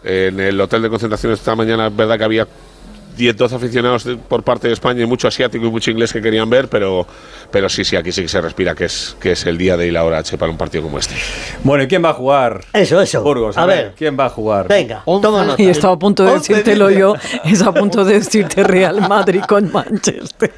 En 0.04 0.38
el 0.40 0.60
hotel 0.60 0.82
de 0.82 0.88
concentración 0.90 1.32
esta 1.32 1.54
mañana 1.54 1.86
es 1.86 1.96
verdad 1.96 2.18
que 2.18 2.24
había 2.24 2.46
10, 3.18 3.36
12 3.36 3.54
aficionados 3.56 4.04
de- 4.04 4.16
por 4.16 4.42
parte 4.42 4.68
de 4.68 4.72
España 4.74 5.02
y 5.02 5.06
mucho 5.06 5.28
asiático 5.28 5.66
y 5.66 5.70
mucho 5.70 5.90
inglés 5.90 6.12
que 6.12 6.22
querían 6.22 6.48
ver, 6.48 6.68
pero, 6.68 7.06
pero 7.50 7.68
sí, 7.68 7.84
sí, 7.84 7.96
aquí 7.96 8.12
sí 8.12 8.22
que 8.22 8.28
se 8.28 8.40
respira 8.40 8.74
que 8.74 8.86
es, 8.86 9.16
que 9.20 9.32
es 9.32 9.44
el 9.44 9.58
día 9.58 9.76
de 9.76 9.88
y 9.88 9.90
la 9.90 10.04
hora 10.04 10.18
H 10.18 10.38
para 10.38 10.50
un 10.50 10.56
partido 10.56 10.84
como 10.84 10.98
este. 10.98 11.14
Bueno, 11.64 11.84
¿y 11.84 11.88
quién 11.88 12.02
va 12.04 12.10
a 12.10 12.14
jugar? 12.14 12.64
Eso, 12.72 13.00
eso. 13.02 13.22
Burgos, 13.22 13.58
a, 13.58 13.64
A 13.64 13.66
ver, 13.66 13.84
ver. 13.86 13.94
¿quién 13.98 14.18
va 14.18 14.26
a 14.26 14.30
jugar? 14.30 14.68
Venga, 14.68 15.02
toma 15.04 15.44
nota. 15.44 15.62
Y 15.62 15.68
estaba 15.68 15.94
a 15.94 15.98
punto 15.98 16.24
de 16.24 16.32
decírtelo 16.34 16.88
yo, 16.90 17.14
es 17.44 17.60
a 17.62 17.72
punto 17.72 18.04
de 18.04 18.14
decirte 18.20 18.62
Real 18.62 19.06
Madrid 19.08 19.42
con 19.48 19.70
Manchester. 19.72 20.52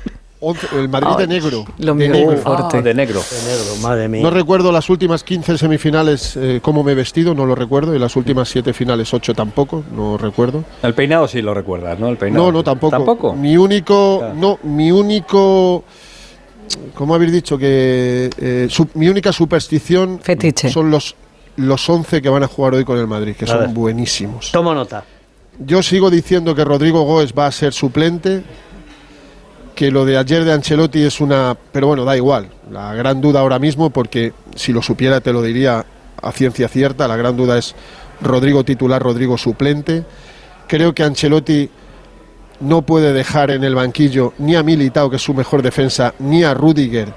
El 0.74 0.88
Madrid 0.88 1.16
de 1.18 1.26
negro. 1.26 1.64
lo 1.78 1.94
de 1.94 2.08
mío 2.08 2.12
negro. 2.12 2.36
fuerte. 2.38 2.78
Ah, 2.78 2.80
de 2.82 2.94
negro. 2.94 3.20
De 3.20 3.50
negro, 3.50 3.76
madre 3.82 4.08
mía. 4.08 4.22
No 4.22 4.30
recuerdo 4.30 4.72
las 4.72 4.88
últimas 4.88 5.22
15 5.22 5.58
semifinales 5.58 6.34
eh, 6.36 6.60
cómo 6.62 6.82
me 6.82 6.92
he 6.92 6.94
vestido, 6.94 7.34
no 7.34 7.44
lo 7.44 7.54
recuerdo. 7.54 7.94
Y 7.94 7.98
las 7.98 8.16
últimas 8.16 8.48
7 8.48 8.72
finales, 8.72 9.12
8 9.12 9.34
tampoco, 9.34 9.84
no 9.94 10.16
recuerdo. 10.16 10.64
El 10.82 10.94
peinado 10.94 11.28
sí 11.28 11.42
lo 11.42 11.52
recuerdas, 11.52 11.98
¿no? 11.98 12.08
El 12.08 12.16
peinado. 12.16 12.46
No, 12.46 12.52
no, 12.52 12.64
tampoco. 12.64 12.90
¿Tampoco? 12.96 13.34
Mi 13.34 13.56
único. 13.58 14.22
Ah. 14.24 14.32
No, 14.34 14.58
mi 14.62 14.90
único. 14.90 15.84
¿Cómo 16.94 17.14
habéis 17.14 17.32
dicho? 17.32 17.58
Que 17.58 18.30
eh, 18.38 18.66
su- 18.70 18.88
mi 18.94 19.08
única 19.08 19.32
superstición 19.32 20.20
Fetiche. 20.22 20.70
son 20.70 20.90
los, 20.90 21.16
los 21.56 21.86
11 21.88 22.22
que 22.22 22.28
van 22.30 22.44
a 22.44 22.46
jugar 22.46 22.74
hoy 22.74 22.84
con 22.84 22.96
el 22.96 23.06
Madrid, 23.06 23.34
que 23.36 23.44
A 23.44 23.48
son 23.48 23.58
ver. 23.60 23.68
buenísimos. 23.70 24.50
Toma 24.52 24.72
nota. 24.74 25.04
Yo 25.58 25.82
sigo 25.82 26.08
diciendo 26.10 26.54
que 26.54 26.64
Rodrigo 26.64 27.02
Góez 27.02 27.34
va 27.38 27.46
a 27.46 27.52
ser 27.52 27.72
suplente, 27.74 28.42
que 29.80 29.90
lo 29.90 30.04
de 30.04 30.18
ayer 30.18 30.44
de 30.44 30.52
Ancelotti 30.52 31.02
es 31.04 31.22
una... 31.22 31.56
Pero 31.72 31.86
bueno, 31.86 32.04
da 32.04 32.14
igual. 32.14 32.50
La 32.70 32.92
gran 32.92 33.22
duda 33.22 33.40
ahora 33.40 33.58
mismo, 33.58 33.88
porque 33.88 34.34
si 34.54 34.74
lo 34.74 34.82
supiera 34.82 35.22
te 35.22 35.32
lo 35.32 35.40
diría 35.40 35.86
a 36.20 36.32
ciencia 36.32 36.68
cierta, 36.68 37.08
la 37.08 37.16
gran 37.16 37.34
duda 37.34 37.56
es 37.56 37.74
Rodrigo 38.20 38.62
titular, 38.62 39.02
Rodrigo 39.02 39.38
suplente. 39.38 40.04
Creo 40.66 40.94
que 40.94 41.02
Ancelotti 41.02 41.70
no 42.60 42.82
puede 42.82 43.14
dejar 43.14 43.50
en 43.52 43.64
el 43.64 43.74
banquillo 43.74 44.34
ni 44.36 44.54
a 44.54 44.62
Militao, 44.62 45.08
que 45.08 45.16
es 45.16 45.22
su 45.22 45.32
mejor 45.32 45.62
defensa, 45.62 46.12
ni 46.18 46.44
a 46.44 46.52
Rudiger, 46.52 47.14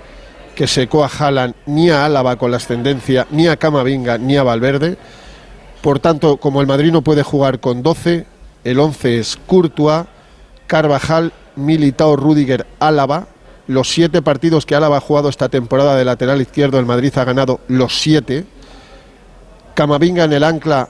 que 0.56 0.65
secó 0.65 1.04
a 1.04 1.10
Haaland, 1.10 1.56
ni 1.65 1.89
a 1.89 2.06
Álava 2.06 2.38
con 2.38 2.50
la 2.50 2.57
ascendencia, 2.57 3.27
ni 3.31 3.48
a 3.48 3.57
Camavinga, 3.57 4.18
ni 4.18 4.38
a 4.38 4.44
Valverde. 4.44 4.95
Por 5.81 6.00
tanto, 6.00 6.38
como 6.38 6.62
el 6.62 6.68
Madrid 6.68 6.94
no 6.94 7.01
puede 7.01 7.24
jugar 7.24 7.60
con 7.60 7.83
12, 7.83 8.25
el 8.63 8.80
11 8.80 9.19
es 9.19 9.38
Courtois, 9.48 10.06
Carvajal, 10.65 11.33
Militao, 11.56 12.16
Rudiger, 12.16 12.66
Álava. 12.80 13.28
Los 13.68 13.90
siete 13.90 14.22
partidos 14.22 14.66
que 14.66 14.76
Álava 14.76 14.98
ha 14.98 15.02
jugado 15.02 15.30
esta 15.30 15.50
temporada 15.50 15.96
de 15.96 16.06
lateral 16.06 16.42
izquierdo, 16.42 16.80
el 16.80 16.86
Madrid 16.86 17.14
ha 17.18 17.24
ganado 17.24 17.62
los 17.68 18.02
siete. 18.02 18.46
Camavinga 19.74 20.26
en 20.26 20.34
el 20.34 20.44
ancla, 20.44 20.90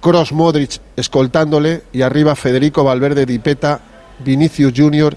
Cross 0.00 0.32
Modric 0.32 0.80
escoltándole 0.96 1.82
y 1.92 2.02
arriba 2.02 2.34
Federico 2.34 2.82
Valverde 2.84 3.26
Dipeta, 3.26 3.80
Vinicius 4.18 4.72
Junior 4.76 5.16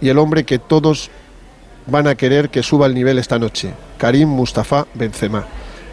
y 0.00 0.08
el 0.08 0.18
hombre 0.18 0.44
que 0.44 0.58
todos 0.58 1.10
van 1.86 2.06
a 2.06 2.14
querer 2.14 2.50
que 2.50 2.62
suba 2.62 2.86
el 2.86 2.94
nivel 2.94 3.18
esta 3.18 3.38
noche, 3.38 3.72
Karim 3.98 4.28
Mustafa 4.28 4.86
Benzema. 4.94 5.44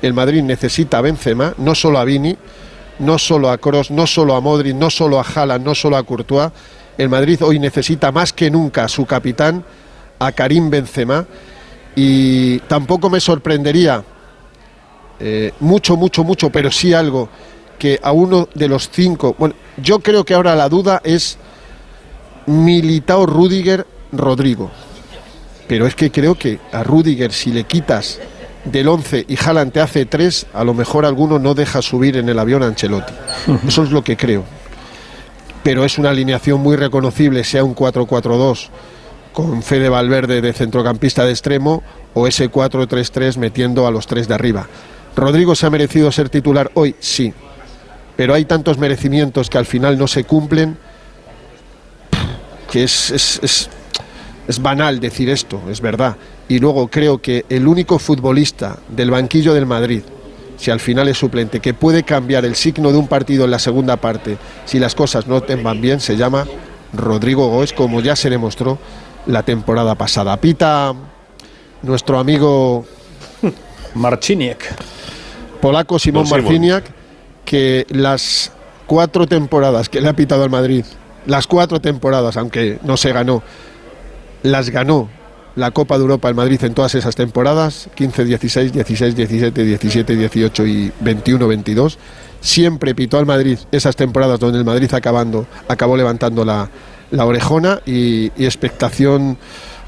El 0.02 0.13
Madrid 0.13 0.44
necesita 0.44 1.00
a 1.00 1.02
Benzema, 1.02 1.54
no 1.57 1.75
solo 1.75 2.00
a 2.00 2.06
Vini, 2.06 2.38
no 3.00 3.18
solo 3.18 3.50
a 3.50 3.57
Kroos, 3.57 3.92
no 3.92 4.07
solo 4.07 4.36
a 4.36 4.42
Modric, 4.42 4.75
no 4.75 4.90
solo 4.90 5.19
a 5.19 5.24
Haaland, 5.24 5.66
no 5.66 5.75
solo 5.75 5.98
a 5.98 6.04
Courtois. 6.04 6.52
El 7.00 7.07
Madrid 7.07 7.42
hoy 7.42 7.60
necesita 7.60 8.12
más 8.12 8.34
que 8.34 8.51
nunca 8.51 8.84
a 8.84 8.90
su 8.90 9.06
capitán, 9.06 9.63
a 10.19 10.34
Karim 10.34 10.69
Benzema. 10.69 11.25
Y 11.96 12.60
tampoco 12.60 13.10
me 13.10 13.22
sorprendería 13.22 14.04
eh, 15.18 15.54
mucho, 15.62 15.96
mucho, 15.96 16.25
mucho, 16.25 16.50
pero 16.50 16.69
sí 16.69 16.94
algo 16.94 17.30
que 17.80 18.01
a 18.04 18.12
uno 18.12 18.50
de 18.54 18.68
los 18.68 18.90
cinco. 18.92 19.34
Bueno, 19.40 19.56
yo 19.78 20.00
creo 20.00 20.25
que 20.25 20.34
ahora 20.34 20.57
la 20.57 20.68
duda 20.68 21.00
es 21.06 21.38
Militao, 22.48 23.25
Rudiger, 23.25 23.88
Rodrigo. 24.12 24.69
Pero 25.69 25.88
es 25.88 25.95
que 25.95 26.12
creo 26.12 26.36
que 26.36 26.60
a 26.74 26.84
Rudiger, 26.84 27.31
si 27.31 27.54
le 27.54 27.63
quitas 27.63 28.19
del 28.66 28.90
11 28.90 29.25
y 29.25 29.38
Haaland 29.42 29.72
te 29.72 29.80
hace 29.80 30.06
3, 30.06 30.48
a 30.54 30.66
lo 30.66 30.74
mejor 30.74 31.06
alguno 31.06 31.40
no 31.40 31.54
deja 31.54 31.81
subir 31.81 32.18
en 32.18 32.28
el 32.28 32.38
avión 32.40 32.62
a 32.62 32.66
Ancelotti. 32.66 33.13
Eso 33.66 33.84
es 33.84 33.92
lo 33.92 34.04
que 34.04 34.18
creo. 34.18 34.58
Pero 35.63 35.83
es 35.85 35.97
una 35.97 36.09
alineación 36.11 36.61
muy 36.61 36.75
reconocible, 36.75 37.44
sea 37.44 37.63
un 37.63 37.75
4-4-2 37.75 38.69
con 39.33 39.61
Fede 39.61 39.89
Valverde 39.89 40.42
de 40.42 40.54
centrocampista 40.54 41.25
de 41.25 41.31
extremo 41.31 41.83
o 42.13 42.28
ese 42.28 42.49
4-3-3 42.51 43.37
metiendo 43.37 43.85
a 43.85 43.92
los 43.92 44.07
tres 44.07 44.28
de 44.28 44.33
arriba. 44.33 44.68
¿Rodrigo 45.16 45.54
se 45.56 45.66
ha 45.66 45.69
merecido 45.69 46.11
ser 46.11 46.30
titular 46.30 46.71
hoy? 46.73 46.95
Sí. 46.99 47.33
Pero 48.16 48.33
hay 48.33 48.45
tantos 48.45 48.78
merecimientos 48.78 49.49
que 49.49 49.57
al 49.57 49.66
final 49.66 49.97
no 49.97 50.07
se 50.07 50.23
cumplen 50.23 50.78
que 52.71 52.83
es, 52.83 53.11
es, 53.11 53.39
es- 53.44 53.69
es 54.47 54.59
banal 54.61 54.99
decir 54.99 55.30
esto, 55.30 55.61
es 55.69 55.80
verdad. 55.80 56.16
Y 56.47 56.57
luego 56.57 56.87
creo 56.87 57.21
que 57.21 57.45
el 57.49 57.68
único 57.68 57.99
futbolista 57.99 58.80
del 58.89 59.11
banquillo 59.11 59.54
del 59.54 59.68
Madrid, 59.68 60.01
si 60.59 60.71
al 60.71 60.80
final 60.80 61.07
es 61.07 61.18
suplente, 61.18 61.61
que 61.61 61.73
puede 61.73 62.04
cambiar 62.04 62.44
el 62.44 62.56
signo 62.56 62.92
de 62.92 62.97
un 62.97 63.07
partido 63.07 63.45
en 63.45 63.51
la 63.51 63.59
segunda 63.59 63.95
parte 63.97 64.37
si 64.66 64.78
las 64.78 64.94
cosas 64.94 65.25
no 65.25 65.42
te 65.42 65.56
van 65.56 65.80
bien, 65.81 66.01
se 66.01 66.18
llama 66.18 66.45
Rodrigo 66.94 67.47
Goes, 67.47 67.71
como 67.71 68.01
ya 68.01 68.16
se 68.16 68.30
demostró 68.30 68.78
la 69.25 69.44
temporada 69.44 69.95
pasada. 69.95 70.35
Pita 70.37 70.94
nuestro 71.81 72.19
amigo 72.19 72.85
Marciniak. 73.95 74.66
polaco 75.61 75.97
Simón 75.97 76.25
Simón. 76.25 76.44
Marciniak, 76.44 76.83
que 77.45 77.85
las 77.89 78.51
cuatro 78.85 79.28
temporadas 79.28 79.87
que 79.87 80.01
le 80.01 80.09
ha 80.09 80.13
pitado 80.13 80.44
al 80.44 80.49
Madrid, 80.49 80.83
las 81.25 81.47
cuatro 81.47 81.80
temporadas, 81.80 82.35
aunque 82.35 82.80
no 82.83 82.97
se 82.97 83.13
ganó, 83.13 83.44
las 84.44 84.69
ganó 84.69 85.09
la 85.56 85.71
Copa 85.71 85.97
de 85.97 86.01
Europa 86.03 86.29
el 86.29 86.35
Madrid 86.35 86.63
en 86.63 86.73
todas 86.73 86.95
esas 86.95 87.15
temporadas, 87.15 87.89
15, 87.95 88.25
16, 88.25 88.71
16, 88.73 89.15
17, 89.15 89.63
17, 89.63 90.15
18 90.15 90.65
y 90.68 90.91
21, 91.01 91.47
22. 91.47 91.97
Siempre 92.41 92.95
pitó 92.95 93.18
al 93.18 93.25
Madrid 93.25 93.57
esas 93.71 93.95
temporadas 93.95 94.39
donde 94.39 94.59
el 94.59 94.65
Madrid 94.65 94.94
acabando, 94.94 95.45
acabó 95.68 95.97
levantando 95.97 96.45
la, 96.45 96.69
la 97.11 97.25
orejona 97.25 97.81
y, 97.85 98.31
y 98.37 98.45
expectación, 98.45 99.37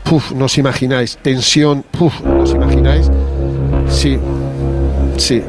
puf, 0.03 0.31
no 0.33 0.45
os 0.45 0.57
imagináis, 0.57 1.17
tensión, 1.21 1.83
puf, 1.91 2.19
no 2.21 2.41
os 2.43 2.51
imagináis. 2.51 3.09
Sí, 3.89 4.17
sí. 5.17 5.41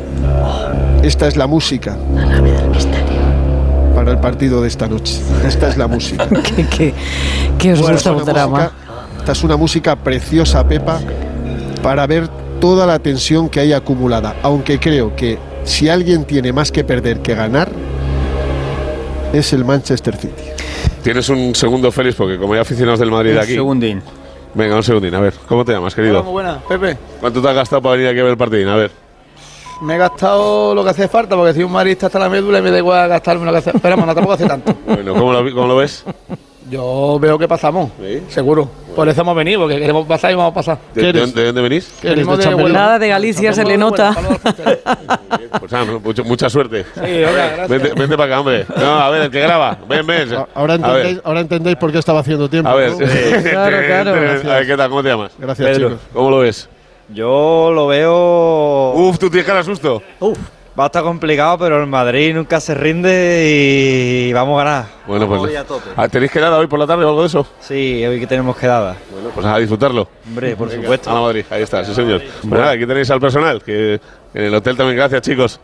Esta 1.03 1.27
es 1.27 1.37
la 1.37 1.49
música. 1.49 1.97
La 2.15 2.27
nave 2.27 2.53
del 2.53 2.69
misterio. 2.71 3.23
para 3.95 4.13
el 4.13 4.19
partido 4.19 4.63
de 4.63 4.69
esta 4.69 4.87
noche. 4.87 5.21
Esta 5.45 5.69
es 5.69 5.77
la 5.77 5.89
música. 5.89 6.29
¿Qué, 6.57 6.67
qué- 6.69 6.95
qué 7.59 7.73
os 7.73 7.81
es 7.81 7.91
gusta 7.91 8.71
esta 9.23 9.33
es 9.33 9.45
una 9.45 9.57
música 9.57 9.95
preciosa, 9.95 10.67
Pepa, 10.67 10.99
para 11.81 12.09
ver 12.09 12.27
toda 12.61 12.87
la 12.89 12.99
tensión 12.99 13.49
que 13.49 13.61
hay 13.61 13.73
acumulada. 13.73 14.35
Aunque 14.43 14.81
creo 14.81 15.15
que 15.15 15.39
si 15.63 15.89
alguien 15.89 16.25
tiene 16.25 16.53
más 16.53 16.73
que 16.73 16.83
perder 16.83 17.21
que 17.21 17.37
ganar, 17.37 17.71
es 19.33 19.53
el 19.53 19.65
Manchester 19.65 20.17
City. 20.17 20.43
Tienes 21.05 21.29
un 21.29 21.55
segundo, 21.55 21.93
Félix, 21.93 22.17
porque 22.17 22.37
como 22.37 22.55
hay 22.55 22.59
aficionados 22.61 22.99
del 22.99 23.13
Madrid 23.13 23.33
Un 23.35 23.39
aquí. 23.39 23.55
segundín. 23.55 24.03
Venga, 24.55 24.75
un 24.75 24.83
segundín, 24.83 25.15
a 25.15 25.21
ver. 25.21 25.35
¿Cómo 25.49 25.65
te 25.65 25.71
llamas, 25.73 25.95
Hola, 25.97 26.03
muy 26.03 26.13
querido? 26.15 26.33
buena, 26.33 26.59
Pepe. 26.69 26.97
¿Cuánto 27.21 27.41
te 27.41 27.49
has 27.49 27.55
gastado 27.55 27.81
para 27.81 27.93
venir 27.95 28.09
aquí 28.09 28.19
a 28.19 28.23
ver 28.25 28.33
el 28.33 28.37
partido? 28.37 28.73
A 28.73 28.77
ver. 28.77 28.91
Me 29.83 29.95
he 29.95 29.99
gastado 29.99 30.75
lo 30.75 30.83
que 30.83 30.91
hace 30.91 31.07
falta 31.07 31.37
porque 31.37 31.55
soy 31.55 31.63
un 31.63 31.71
marista 31.73 32.07
hasta 32.07 32.19
la 32.19 32.29
médula 32.29 32.59
y 32.59 32.63
me 32.63 32.73
da 32.73 32.79
igual 32.79 33.09
gastarme 33.09 33.45
lo 33.47 33.53
que 33.53 33.59
hace. 33.59 33.71
Esperamos, 33.71 34.05
no 34.05 34.15
tampoco 34.15 34.35
hace 34.35 34.47
tanto. 34.47 34.75
Bueno, 34.85 35.15
¿cómo 35.15 35.33
lo, 35.33 35.55
cómo 35.55 35.69
lo 35.69 35.77
ves? 35.77 36.05
Yo 36.71 37.19
veo 37.21 37.39
que 37.39 37.47
pasamos, 37.49 37.91
Sí. 38.01 38.23
seguro. 38.29 38.69
Por 38.95 39.09
eso 39.09 39.21
hemos 39.23 39.37
venido, 39.37 39.61
porque 39.61 39.79
queremos 39.79 40.07
pasar 40.07 40.33
y 40.33 40.35
vamos 40.35 40.53
a 40.53 40.55
pasar. 40.55 40.79
¿De, 40.95 41.01
¿Qué 41.01 41.13
de 41.13 41.21
dónde, 41.21 41.41
de 41.41 41.47
dónde 41.47 41.63
venís? 41.63 41.93
¿Qué 42.01 42.09
eres, 42.13 42.27
de? 42.27 42.55
Huelva. 42.55 42.69
Nada 42.69 42.99
de 42.99 43.09
Galicia 43.09 43.53
se 43.53 43.65
le 43.65 43.73
de 43.73 43.79
nota. 43.79 44.13
De. 44.13 44.79
Pues 45.59 45.73
mucho- 46.03 46.25
mucha 46.25 46.49
suerte. 46.51 46.85
Sí. 46.95 47.01
Vente, 47.69 47.93
vente 47.95 48.17
para 48.17 48.25
acá, 48.25 48.41
hombre. 48.41 48.67
No, 48.77 48.99
a 49.01 49.11
ver, 49.11 49.23
el 49.23 49.31
que 49.31 49.41
graba. 49.41 49.79
Ven, 49.89 50.07
ven. 50.07 50.29
Ahora 50.55 50.75
entendéis, 50.75 51.21
ahora 51.25 51.41
entendéis 51.41 51.77
por 51.77 51.93
qué 51.93 51.99
estaba 51.99 52.21
haciendo 52.21 52.49
tiempo. 52.49 52.69
a 52.71 52.75
ver. 52.75 52.91
¿no? 52.93 52.99
Claro, 53.53 53.77
claro. 53.87 54.11
A 54.11 54.55
ver, 54.55 54.67
¿qué 54.67 54.77
tal? 54.77 54.89
¿Cómo 54.89 55.03
te 55.03 55.09
llamas? 55.09 55.33
Gracias, 55.39 55.69
Pedro. 55.69 55.89
chicos. 55.91 56.03
¿Cómo 56.13 56.31
lo 56.31 56.39
ves? 56.41 56.69
Yo 57.09 57.71
lo 57.75 57.87
veo. 57.87 58.93
Uf, 58.95 59.19
tú 59.19 59.29
tienes 59.29 59.47
cara 59.47 59.59
de 59.59 59.65
susto. 59.65 60.03
Uf, 60.21 60.39
va 60.79 60.85
a 60.85 60.87
estar 60.87 61.03
complicado, 61.03 61.59
pero 61.59 61.81
el 61.81 61.87
Madrid 61.87 62.35
nunca 62.35 62.61
se 62.61 62.75
rinde 62.75 64.27
y 64.29 64.33
vamos 64.33 64.61
a 64.61 64.65
ganar. 64.65 64.85
Bueno, 65.07 65.27
Vamos 65.27 65.47
pues. 65.49 65.59
a 65.59 65.65
tope. 65.65 65.91
Ah, 65.97 66.09
¿Tenéis 66.09 66.31
quedada 66.33 66.57
hoy 66.59 66.67
por 66.67 66.79
la 66.79 66.87
tarde 66.87 67.05
o 67.05 67.09
algo 67.09 67.21
de 67.23 67.27
eso? 67.27 67.47
Sí, 67.61 68.05
hoy 68.07 68.19
que 68.21 68.27
tenemos 68.27 68.57
quedada. 68.57 68.97
Bueno, 69.11 69.31
pues 69.35 69.47
a 69.47 69.59
disfrutarlo. 69.59 70.09
Hombre, 70.27 70.57
por 70.57 70.69
A 70.69 70.71
la 70.73 70.77
supuesto. 70.81 71.11
Madrid, 71.11 71.45
ahí 71.51 71.63
está, 71.63 71.85
sí 71.85 71.95
señor. 71.95 72.23
Pues 72.23 72.45
nada, 72.61 72.71
aquí 72.73 72.87
tenéis 72.87 73.11
al 73.11 73.21
personal, 73.21 73.63
que 73.63 74.01
en 74.35 74.45
el 74.45 74.55
hotel 74.55 74.77
también, 74.77 74.97
gracias 74.97 75.23
chicos. 75.23 75.61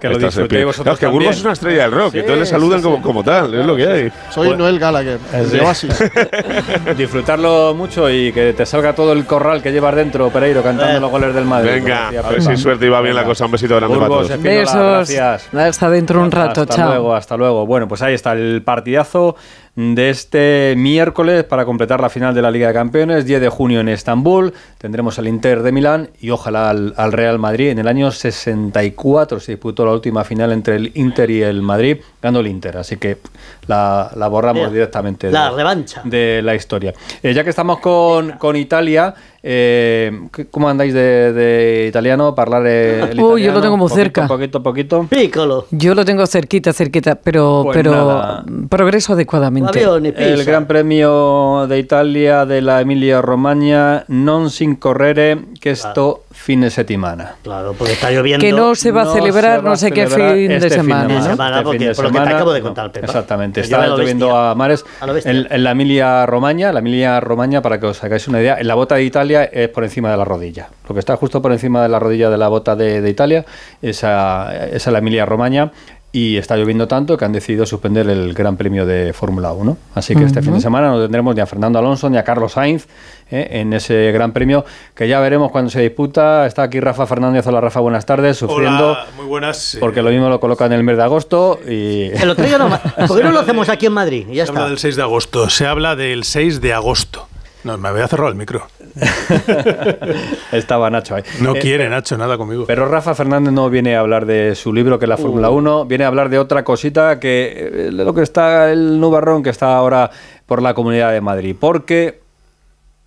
Que 0.00 0.08
lo 0.08 0.18
disfrutéis 0.18 0.64
vosotros 0.64 0.84
Claro, 0.84 0.94
es 0.94 1.00
que. 1.00 1.06
Burgos 1.06 1.36
es 1.36 1.42
una 1.44 1.52
estrella 1.52 1.82
del 1.82 1.92
rock, 1.92 2.12
Sí, 2.12 2.18
entonces 2.20 2.40
le 2.40 2.46
saludan 2.46 2.78
sí, 2.78 2.84
como, 2.84 2.96
sí. 2.96 3.02
como 3.02 3.22
tal, 3.24 3.54
es 3.54 3.66
lo 3.66 3.76
que 3.76 3.86
hay. 3.86 4.12
Soy 4.30 4.56
Noel 4.56 4.78
Gallagher, 4.78 5.18
Sí. 5.44 5.50
de 5.56 5.60
Oasis. 5.60 6.04
Disfrutarlo 6.96 7.74
mucho 7.74 8.10
y 8.10 8.32
que 8.32 8.52
te 8.52 8.64
salga 8.66 8.94
todo 8.94 9.12
el 9.12 9.24
corral 9.26 9.62
que 9.62 9.72
llevas 9.72 9.94
dentro, 9.94 10.30
Pereiro, 10.30 10.62
cantando 10.62 11.00
los 11.00 11.10
goles 11.10 11.34
del 11.34 11.44
Madrid. 11.44 11.70
Venga, 11.72 11.96
como 11.96 12.10
decía 12.10 12.20
a 12.20 12.30
ver 12.30 12.42
si 12.42 12.56
suerte 12.62 12.86
y 12.86 12.88
va 12.88 13.00
bien 13.00 13.14
la 13.14 13.24
cosa. 13.24 13.46
Un 13.46 13.52
besito 13.52 13.76
grande 13.76 13.96
para 13.96 14.08
Burgos, 14.08 14.28
todos. 14.28 14.38
Espínola, 14.38 14.60
Besos. 14.98 15.16
gracias. 15.16 15.54
Hasta 15.54 15.90
dentro 15.90 16.20
un 16.22 16.30
rato, 16.30 16.62
hasta 16.62 16.74
chao. 16.76 16.88
luego, 16.88 17.14
hasta 17.14 17.36
luego. 17.36 17.66
Bueno, 17.66 17.88
pues 17.88 18.02
ahí 18.02 18.14
está 18.14 18.32
el 18.32 18.62
partidazo 18.64 19.36
de 19.76 20.10
este 20.10 20.74
miércoles 20.76 21.44
para 21.44 21.64
completar 21.64 22.00
la 22.00 22.10
final 22.10 22.34
de 22.34 22.42
la 22.42 22.50
Liga 22.50 22.68
de 22.68 22.74
Campeones, 22.74 23.24
10 23.24 23.40
de 23.40 23.48
junio 23.48 23.80
en 23.80 23.88
Estambul. 23.88 24.52
Tendremos 24.78 25.18
al 25.18 25.28
Inter 25.28 25.62
de 25.62 25.72
Milán 25.72 26.10
y 26.20 26.30
ojalá 26.30 26.70
al, 26.70 26.94
al 26.96 27.12
Real 27.12 27.38
Madrid. 27.38 27.68
En 27.68 27.78
el 27.78 27.88
año 27.88 28.10
64 28.10 29.40
se 29.40 29.52
disputó 29.52 29.84
la 29.84 29.92
última 29.92 30.24
final 30.24 30.52
entre 30.52 30.76
el 30.76 30.92
Inter 30.94 31.30
y 31.30 31.42
el 31.42 31.62
Madrid, 31.62 31.98
ganó 32.22 32.40
el 32.40 32.46
Inter. 32.48 32.76
Así 32.78 32.96
que 32.96 33.18
la, 33.66 34.10
la 34.16 34.28
borramos 34.28 34.60
Mira, 34.62 34.70
directamente 34.70 35.30
la 35.30 35.50
de, 35.50 35.56
revancha. 35.56 36.02
de 36.04 36.40
la 36.42 36.54
historia. 36.54 36.92
Eh, 37.22 37.32
ya 37.34 37.44
que 37.44 37.50
estamos 37.50 37.78
con, 37.80 38.32
con 38.32 38.56
Italia, 38.56 39.14
eh, 39.42 40.20
¿qué- 40.32 40.46
¿cómo 40.48 40.68
andáis 40.68 40.92
de, 40.92 41.32
de 41.32 41.86
italiano? 41.88 42.34
¿Parlar 42.34 42.62
eh, 42.66 43.00
el 43.10 43.18
Uy, 43.20 43.20
yo 43.20 43.26
lo 43.28 43.38
italiano? 43.38 43.60
tengo 43.62 43.76
muy 43.76 43.88
Poquito, 43.88 44.02
cerca. 44.02 44.26
Poquito, 44.28 44.62
poquito. 44.62 45.06
Piccolo. 45.08 45.66
Yo 45.70 45.94
lo 45.94 46.04
tengo 46.04 46.26
cerquita, 46.26 46.72
cerquita, 46.72 47.14
pero, 47.14 47.62
Pues 47.64 47.76
pero 47.76 47.90
nada. 47.92 48.44
progreso 48.68 49.14
adecuadamente. 49.14 49.80
El 49.82 50.44
Gran 50.44 50.66
Premio 50.66 51.66
de 51.68 51.78
Italia 51.78 52.44
de 52.46 52.60
la 52.60 52.80
Emilia 52.80 53.22
Romagna 53.22 54.04
non 54.08 54.50
sin 54.52 54.76
correre 54.76 55.38
que 55.60 55.70
esto 55.72 56.24
fin 56.30 56.60
de 56.60 56.70
settimana. 56.70 57.36
Claro, 57.42 57.74
porque 57.76 57.92
está 57.94 58.10
lloviendo. 58.10 58.40
Que 58.44 58.52
no 58.52 58.74
se 58.74 58.92
va 58.92 59.02
a 59.02 59.04
No 59.04 59.12
celebrar 59.14 59.62
no 59.64 59.72
a 59.72 59.76
sé 59.76 59.90
qué 59.92 60.06
fin 60.06 60.48
de 60.48 60.56
este 60.56 60.70
semana. 60.70 61.08
de 61.08 61.14
¿no? 61.14 61.24
semana, 61.24 61.56
Este 61.60 61.64
porque 61.64 61.78
fin 61.78 61.88
de 61.88 61.94
por 61.94 62.04
lo 62.10 62.14
que 62.14 62.18
te 62.18 62.24
semana, 62.24 62.36
acabo 62.36 62.52
de 62.52 62.60
contar, 62.62 62.92
Pepa. 62.92 63.06
Exactamente, 63.06 63.60
está 63.60 63.86
lloviendo 63.86 64.36
a 64.36 64.54
mares. 64.54 64.84
A. 65.00 65.06
En, 65.24 65.46
en 65.50 65.64
la 65.64 65.70
Emilia 65.70 66.26
Romagna, 66.26 66.72
la 66.72 66.80
Emilia 66.80 67.20
Romagna, 67.20 67.62
para 67.62 67.80
que 67.80 67.86
os 67.86 68.02
hagáis 68.04 68.28
una 68.28 68.40
idea, 68.40 68.58
en 68.58 68.66
la 68.66 68.74
bota 68.74 68.96
de 68.96 69.04
Italia 69.04 69.44
es 69.44 69.68
por 69.68 69.84
encima 69.84 70.10
de 70.10 70.16
la 70.16 70.24
rodilla. 70.24 70.68
Lo 70.88 70.94
que 70.94 71.00
está 71.00 71.16
justo 71.16 71.40
por 71.40 71.52
encima 71.52 71.82
de 71.82 71.88
la 71.88 71.98
rodilla 71.98 72.30
de 72.30 72.38
la 72.38 72.48
bota 72.48 72.76
de, 72.76 73.00
de 73.00 73.10
Italia, 73.10 73.44
esa, 73.82 74.54
esa 74.66 74.90
es 74.90 74.92
la 74.92 74.98
Emilia 74.98 75.26
Romagna. 75.26 75.72
Y 76.12 76.38
está 76.38 76.56
lloviendo 76.56 76.88
tanto 76.88 77.16
que 77.16 77.24
han 77.24 77.32
decidido 77.32 77.64
suspender 77.66 78.08
el 78.10 78.34
Gran 78.34 78.56
Premio 78.56 78.84
de 78.84 79.12
Fórmula 79.12 79.52
1. 79.52 79.76
Así 79.94 80.16
que 80.16 80.24
este 80.24 80.42
fin 80.42 80.54
de 80.54 80.60
semana 80.60 80.88
no 80.88 81.00
tendremos 81.00 81.36
ni 81.36 81.40
a 81.40 81.46
Fernando 81.46 81.78
Alonso 81.78 82.10
ni 82.10 82.18
a 82.18 82.24
Carlos 82.24 82.52
Sainz 82.52 82.88
eh, 83.30 83.46
en 83.60 83.72
ese 83.72 84.10
Gran 84.10 84.32
Premio 84.32 84.64
que 84.92 85.06
ya 85.06 85.20
veremos 85.20 85.52
cuando 85.52 85.70
se 85.70 85.80
disputa. 85.80 86.46
Está 86.46 86.64
aquí 86.64 86.80
Rafa 86.80 87.06
Fernández. 87.06 87.46
Hola 87.46 87.60
Rafa, 87.60 87.78
buenas 87.78 88.06
tardes. 88.06 88.38
Sufriendo 88.38 88.90
Hola, 88.90 89.06
muy 89.16 89.26
buenas. 89.26 89.76
eh, 89.76 89.78
porque 89.78 90.02
lo 90.02 90.10
mismo 90.10 90.28
lo 90.28 90.40
colocan 90.40 90.72
en 90.72 90.78
el 90.78 90.84
mes 90.84 90.96
de 90.96 91.02
agosto 91.04 91.60
y 91.64 92.06
El 92.06 92.28
otro 92.30 92.44
día 92.44 92.58
no, 92.58 92.68
¿Por 93.06 93.16
qué 93.16 93.22
no 93.22 93.30
lo 93.30 93.38
hacemos 93.38 93.68
aquí 93.68 93.86
en 93.86 93.92
Madrid? 93.92 94.26
Y 94.28 94.34
ya 94.34 94.46
se 94.46 94.50
habla 94.50 94.62
está. 94.62 94.68
del 94.70 94.78
6 94.78 94.96
de 94.96 95.02
agosto. 95.02 95.48
Se 95.48 95.66
habla 95.68 95.94
del 95.94 96.24
6 96.24 96.60
de 96.60 96.72
agosto. 96.72 97.28
No, 97.62 97.78
me 97.78 97.88
había 97.88 98.08
cerrado 98.08 98.30
el 98.30 98.34
micro. 98.36 98.66
estaba 100.52 100.90
Nacho 100.90 101.14
ahí. 101.14 101.22
No 101.40 101.54
Eh, 101.54 101.58
quiere, 101.60 101.88
Nacho, 101.88 102.16
nada 102.18 102.36
conmigo. 102.36 102.64
Pero 102.66 102.86
Rafa 102.86 103.14
Fernández 103.14 103.52
no 103.52 103.70
viene 103.70 103.96
a 103.96 104.00
hablar 104.00 104.26
de 104.26 104.54
su 104.54 104.72
libro, 104.72 104.98
que 104.98 105.04
es 105.04 105.08
la 105.08 105.16
Fórmula 105.16 105.50
1, 105.50 105.86
viene 105.86 106.04
a 106.04 106.08
hablar 106.08 106.28
de 106.28 106.38
otra 106.38 106.64
cosita, 106.64 107.18
que 107.20 107.52
eh, 107.56 107.90
de 107.90 108.04
lo 108.04 108.14
que 108.14 108.22
está 108.22 108.70
el 108.72 109.00
nubarrón 109.00 109.42
que 109.42 109.50
está 109.50 109.76
ahora 109.76 110.10
por 110.46 110.62
la 110.62 110.74
Comunidad 110.74 111.12
de 111.12 111.20
Madrid. 111.20 111.54
Porque 111.58 112.20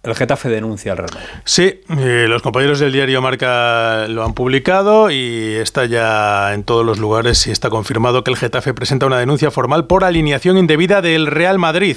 el 0.03 0.15
Getafe 0.15 0.49
denuncia 0.49 0.91
al 0.91 0.97
Real 0.97 1.11
Madrid. 1.13 1.29
Sí, 1.45 1.79
eh, 1.97 2.25
los 2.27 2.41
compañeros 2.41 2.79
del 2.79 2.91
diario 2.91 3.21
Marca 3.21 4.05
lo 4.09 4.25
han 4.25 4.33
publicado 4.33 5.09
y 5.09 5.53
está 5.53 5.85
ya 5.85 6.53
en 6.53 6.65
todos 6.65 6.85
los 6.85 6.99
lugares 6.99 7.47
y 7.47 7.51
está 7.51 7.69
confirmado 7.69 8.21
que 8.21 8.31
el 8.31 8.35
Getafe 8.35 8.73
presenta 8.73 9.05
una 9.05 9.17
denuncia 9.17 9.49
formal 9.49 9.87
por 9.87 10.03
alineación 10.03 10.57
indebida 10.57 11.01
del 11.01 11.27
Real 11.27 11.57
Madrid. 11.57 11.95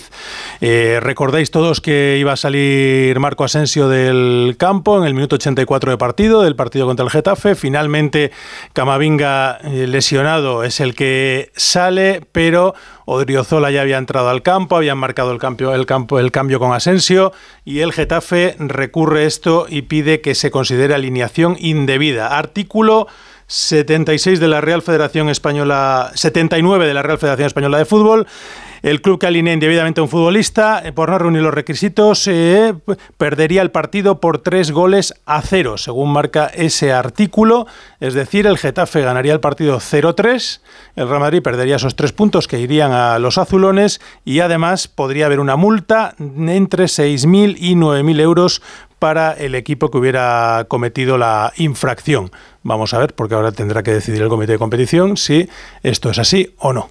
Eh, 0.60 1.00
Recordáis 1.02 1.50
todos 1.50 1.80
que 1.80 2.16
iba 2.20 2.32
a 2.32 2.36
salir 2.36 3.18
Marco 3.18 3.42
Asensio 3.42 3.88
del 3.88 4.54
campo 4.56 4.98
en 4.98 5.04
el 5.04 5.14
minuto 5.14 5.34
84 5.34 5.90
de 5.90 5.98
partido, 5.98 6.42
del 6.42 6.54
partido 6.54 6.86
contra 6.86 7.04
el 7.04 7.10
Getafe. 7.10 7.56
Finalmente 7.56 8.30
Camavinga 8.72 9.58
eh, 9.64 9.88
lesionado 9.88 10.62
es 10.62 10.78
el 10.78 10.94
que 10.94 11.50
sale, 11.56 12.22
pero 12.30 12.74
Odriozola 13.06 13.70
ya 13.70 13.82
había 13.82 13.98
entrado 13.98 14.28
al 14.28 14.42
campo, 14.42 14.76
habían 14.76 14.98
marcado 14.98 15.32
el, 15.32 15.38
cambio, 15.38 15.72
el, 15.72 15.86
cambio 16.32 16.58
con 16.58 16.72
Asensio 16.72 17.32
y 17.64 17.78
el 17.78 17.92
Getafe 17.92 18.56
recurre 18.58 19.26
esto 19.26 19.66
y 19.68 19.82
pide 19.82 20.20
que 20.20 20.34
se 20.34 20.50
considere 20.50 20.92
alineación 20.92 21.56
indebida. 21.60 22.36
Artículo 22.36 23.06
76 23.46 24.40
de 24.40 24.48
la 24.48 24.60
Real 24.60 24.82
Federación 24.82 25.28
Española, 25.28 26.10
79 26.14 26.86
de 26.86 26.94
la 26.94 27.02
Real 27.02 27.18
Federación 27.18 27.46
Española 27.46 27.78
de 27.78 27.84
Fútbol. 27.84 28.26
El 28.86 29.02
club 29.02 29.18
que 29.18 29.26
alinea 29.26 29.52
indebidamente 29.52 29.98
a 29.98 30.04
un 30.04 30.08
futbolista 30.08 30.80
eh, 30.84 30.92
por 30.92 31.10
no 31.10 31.18
reunir 31.18 31.42
los 31.42 31.52
requisitos 31.52 32.24
eh, 32.28 32.72
perdería 33.18 33.62
el 33.62 33.72
partido 33.72 34.20
por 34.20 34.38
tres 34.38 34.70
goles 34.70 35.12
a 35.26 35.42
cero, 35.42 35.76
según 35.76 36.12
marca 36.12 36.46
ese 36.46 36.92
artículo. 36.92 37.66
Es 37.98 38.14
decir, 38.14 38.46
el 38.46 38.58
Getafe 38.58 39.00
ganaría 39.00 39.32
el 39.32 39.40
partido 39.40 39.80
0-3, 39.80 40.60
el 40.94 41.08
Real 41.08 41.18
Madrid 41.18 41.42
perdería 41.42 41.74
esos 41.74 41.96
tres 41.96 42.12
puntos 42.12 42.46
que 42.46 42.60
irían 42.60 42.92
a 42.92 43.18
los 43.18 43.38
azulones 43.38 44.00
y 44.24 44.38
además 44.38 44.86
podría 44.86 45.26
haber 45.26 45.40
una 45.40 45.56
multa 45.56 46.14
entre 46.20 46.84
6.000 46.84 47.56
y 47.58 47.74
9.000 47.74 48.20
euros 48.20 48.62
para 48.98 49.32
el 49.32 49.54
equipo 49.54 49.90
que 49.90 49.98
hubiera 49.98 50.64
cometido 50.68 51.18
la 51.18 51.52
infracción. 51.56 52.30
Vamos 52.62 52.94
a 52.94 52.98
ver, 52.98 53.14
porque 53.14 53.34
ahora 53.34 53.52
tendrá 53.52 53.82
que 53.82 53.92
decidir 53.92 54.22
el 54.22 54.28
comité 54.28 54.52
de 54.52 54.58
competición 54.58 55.16
si 55.16 55.48
esto 55.82 56.10
es 56.10 56.18
así 56.18 56.54
o 56.58 56.72
no. 56.72 56.88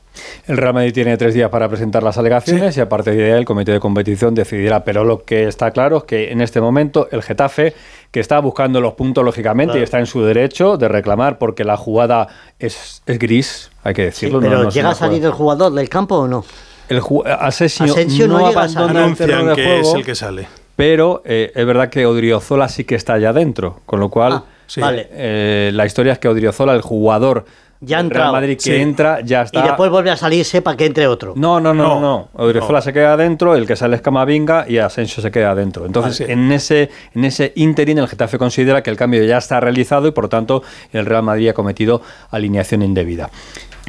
El 0.48 0.58
Real 0.58 0.74
Madrid 0.74 0.94
tiene 0.94 1.18
tres 1.18 1.34
días 1.34 1.50
para 1.50 1.68
presentar 1.68 2.04
las 2.04 2.18
alegaciones 2.18 2.78
y 2.78 2.82
a 2.82 2.88
partir 2.88 3.16
de 3.16 3.34
ahí 3.34 3.40
el 3.40 3.46
comité 3.46 3.72
de 3.74 3.80
competición 3.80 4.36
decidirá. 4.36 4.84
Pero 4.84 5.04
lo 5.04 5.24
que 5.24 5.48
está 5.48 5.72
claro 5.72 5.98
es 5.98 6.04
que 6.04 6.32
en 6.32 6.42
este 6.42 6.62
momento 6.62 7.10
el 7.12 7.22
Getafe, 7.24 7.74
que 8.12 8.20
está 8.20 8.40
buscando 8.40 8.80
los 8.80 8.94
puntos 8.94 9.26
lógicamente 9.26 9.80
y 9.80 9.82
está 9.82 10.00
en 10.00 10.06
su 10.06 10.22
derecho 10.24 10.78
de 10.78 10.88
reclamar 10.88 11.38
porque 11.40 11.64
la 11.66 11.76
jugada 11.76 12.28
es, 12.60 13.02
es 13.06 13.20
gris, 13.20 13.72
hay 13.84 13.94
que 13.94 14.04
decirlo. 14.06 14.40
pero 14.40 14.64
no 14.64 14.70
¿llega 14.70 14.92
a 14.92 14.96
salir 14.96 15.16
jugada- 15.18 15.28
el 15.28 15.34
jugador 15.34 15.74
del 15.74 15.90
campo 15.90 16.16
o 16.20 16.28
no? 16.28 16.46
El 16.88 17.02
Asensio, 17.40 17.86
Asensio 17.86 18.28
no 18.28 18.38
no, 18.40 18.48
llega 18.48 18.62
a 18.62 18.70
salir. 18.70 18.78
abandona 18.92 19.06
el 19.08 19.18
terreno 19.18 19.46
de 19.50 19.56
que 19.56 19.76
es 19.80 19.82
juego, 19.82 19.98
el 19.98 20.06
que 20.06 20.16
sale. 20.16 20.48
Pero 20.76 21.22
eh, 21.26 21.52
es 21.56 21.66
verdad 21.66 21.90
que 21.90 22.06
Odriozola 22.06 22.68
sí 22.70 22.84
que 22.84 22.96
está 22.96 23.14
allá 23.14 23.30
adentro, 23.30 23.80
con 23.86 24.00
lo 24.00 24.10
cual 24.10 24.34
Ah, 24.34 24.44
Sí. 24.68 24.82
Vale. 24.82 25.08
eh, 25.12 25.70
la 25.74 25.86
historia 25.86 26.14
es 26.14 26.18
que 26.20 26.28
Odriozola, 26.28 26.74
el 26.74 26.82
jugador 26.82 27.46
Ya 27.82 27.98
del 28.02 28.10
Real. 28.10 28.32
Madrid 28.32 28.56
que 28.56 28.62
Sí. 28.64 28.76
entra, 28.76 29.20
ya 29.22 29.44
está. 29.44 29.60
Y 29.60 29.62
después 29.64 29.92
vuelve 29.92 30.10
a 30.10 30.18
salirse 30.18 30.64
para 30.64 30.76
que 30.76 30.88
entre 30.88 31.06
otro. 31.08 31.34
No, 31.36 31.60
no, 31.60 31.72
no, 31.72 32.00
no. 32.00 32.02
No, 32.02 32.30
Odriozola 32.34 32.80
no. 32.80 32.82
se 32.82 32.92
queda 32.94 33.14
adentro, 33.14 33.56
el 33.56 33.68
que 33.68 33.76
sale 33.76 33.96
es 33.98 34.02
Camavinga 34.02 34.66
y 34.68 34.80
Asensio 34.80 35.22
se 35.22 35.30
queda 35.30 35.52
adentro. 35.52 35.86
Entonces, 35.86 36.22
Ah, 36.22 36.26
sí. 36.26 36.32
en 36.32 36.52
ese 36.52 36.90
en 37.14 37.26
ese 37.26 37.52
interín 37.58 38.00
el 38.00 38.08
Getafe 38.08 38.40
considera 38.40 38.82
que 38.82 38.90
el 38.90 38.98
cambio 38.98 39.24
ya 39.24 39.38
está 39.38 39.60
realizado 39.60 40.08
y 40.08 40.12
por 40.12 40.24
lo 40.24 40.30
tanto 40.30 40.64
el 40.94 41.06
Real 41.06 41.22
Madrid 41.22 41.50
ha 41.50 41.54
cometido 41.54 42.02
alineación 42.32 42.82
indebida. 42.82 43.30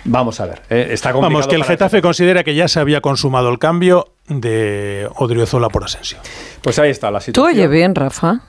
Vamos 0.04 0.40
a 0.40 0.46
ver, 0.46 0.60
eh, 0.68 0.88
está 0.90 1.12
complicado 1.12 1.32
Vamos, 1.32 1.46
que 1.48 1.56
el 1.56 1.64
Getafe 1.64 2.02
considera 2.02 2.44
que 2.44 2.54
ya 2.54 2.68
se 2.68 2.80
había 2.80 3.00
consumado 3.00 3.48
el 3.48 3.58
cambio 3.58 4.08
de 4.28 5.08
Odriozola 5.16 5.68
por 5.68 5.84
Asensio. 5.84 6.18
Pues 6.62 6.78
ahí 6.78 6.90
está 6.90 7.10
la 7.10 7.18
Tú 7.20 7.24
situación. 7.26 7.56
oye 7.56 7.68
bien, 7.68 7.94
Rafa. 7.94 8.40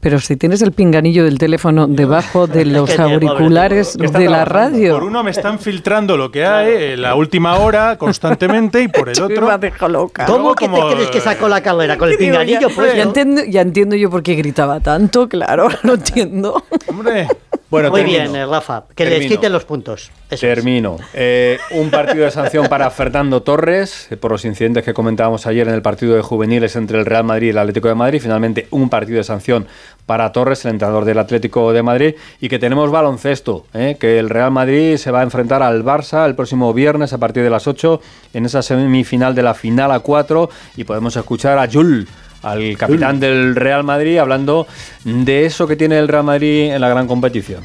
Pero 0.00 0.18
si 0.18 0.36
tienes 0.36 0.60
el 0.60 0.72
pinganillo 0.72 1.24
del 1.24 1.38
teléfono 1.38 1.86
debajo 1.86 2.46
de 2.46 2.64
los 2.66 2.90
que 2.90 3.00
auriculares 3.00 3.96
de 3.96 4.28
la 4.28 4.44
radio. 4.44 4.94
Por 4.94 5.04
uno 5.04 5.22
me 5.22 5.30
están 5.30 5.58
filtrando 5.58 6.18
lo 6.18 6.30
que 6.30 6.44
hay 6.44 6.92
en 6.92 7.02
la 7.02 7.14
última 7.14 7.56
hora 7.56 7.96
constantemente 7.96 8.82
y 8.82 8.88
por 8.88 9.08
el 9.08 9.22
otro... 9.22 9.88
Loca. 9.88 10.26
¿Cómo 10.26 10.54
que 10.54 10.66
como- 10.66 10.88
te 10.88 10.94
crees 10.96 11.10
que 11.10 11.20
sacó 11.20 11.48
la 11.48 11.62
carrera? 11.62 11.96
Con 11.96 12.10
el 12.10 12.16
pinganillo, 12.18 12.68
ya, 12.68 12.74
pues. 12.74 12.94
ya 12.94 13.02
entiendo, 13.04 13.42
ya 13.48 13.62
entiendo 13.62 13.96
yo 13.96 14.10
por 14.10 14.22
qué 14.22 14.34
gritaba 14.34 14.80
tanto, 14.80 15.28
claro, 15.30 15.68
lo 15.82 15.94
entiendo. 15.94 16.62
Hombre, 16.86 17.28
Bueno, 17.74 17.90
Muy 17.90 18.00
termino. 18.00 18.22
bien, 18.30 18.36
eh, 18.36 18.46
Rafa. 18.46 18.84
Que 18.94 19.04
les 19.04 19.12
Termino. 19.14 19.30
quiten 19.30 19.52
los 19.52 19.64
puntos. 19.64 20.10
Eso 20.30 20.34
es. 20.46 20.54
Termino. 20.54 20.96
Eh, 21.12 21.58
un 21.72 21.90
partido 21.90 22.24
de 22.24 22.30
sanción 22.30 22.66
para 22.68 22.88
Fernando 22.90 23.42
Torres 23.42 24.08
eh, 24.10 24.16
por 24.16 24.30
los 24.32 24.44
incidentes 24.44 24.84
que 24.84 24.94
comentábamos 24.94 25.46
ayer 25.46 25.66
en 25.68 25.74
el 25.74 25.82
partido 25.82 26.14
de 26.14 26.22
juveniles 26.22 26.76
entre 26.76 26.98
el 26.98 27.06
Real 27.06 27.24
Madrid 27.24 27.48
y 27.48 27.50
el 27.50 27.58
Atlético 27.58 27.88
de 27.88 27.94
Madrid. 27.94 28.20
Finalmente, 28.22 28.66
un 28.70 28.88
partido 28.88 29.18
de 29.18 29.24
sanción 29.24 29.66
para 30.06 30.32
Torres, 30.32 30.64
el 30.64 30.72
entrenador 30.72 31.04
del 31.04 31.18
Atlético 31.18 31.72
de 31.72 31.82
Madrid. 31.82 32.14
Y 32.40 32.48
que 32.48 32.58
tenemos 32.58 32.90
baloncesto, 32.90 33.66
eh, 33.74 33.96
que 33.98 34.18
el 34.18 34.30
Real 34.30 34.50
Madrid 34.50 34.96
se 34.96 35.10
va 35.10 35.20
a 35.20 35.22
enfrentar 35.22 35.62
al 35.62 35.84
Barça 35.84 36.26
el 36.26 36.34
próximo 36.34 36.72
viernes 36.74 37.12
a 37.12 37.18
partir 37.18 37.42
de 37.42 37.50
las 37.50 37.66
8 37.66 38.00
en 38.34 38.46
esa 38.46 38.62
semifinal 38.62 39.34
de 39.34 39.42
la 39.42 39.54
final 39.54 39.90
a 39.92 40.00
4. 40.00 40.48
Y 40.76 40.84
podemos 40.84 41.16
escuchar 41.16 41.58
a 41.58 41.68
Jules 41.70 42.06
al 42.44 42.76
capitán 42.76 43.18
del 43.18 43.56
Real 43.56 43.84
Madrid, 43.84 44.18
hablando 44.18 44.66
de 45.04 45.46
eso 45.46 45.66
que 45.66 45.76
tiene 45.76 45.98
el 45.98 46.08
Real 46.08 46.24
Madrid 46.24 46.72
en 46.72 46.80
la 46.80 46.88
gran 46.88 47.06
competición. 47.06 47.64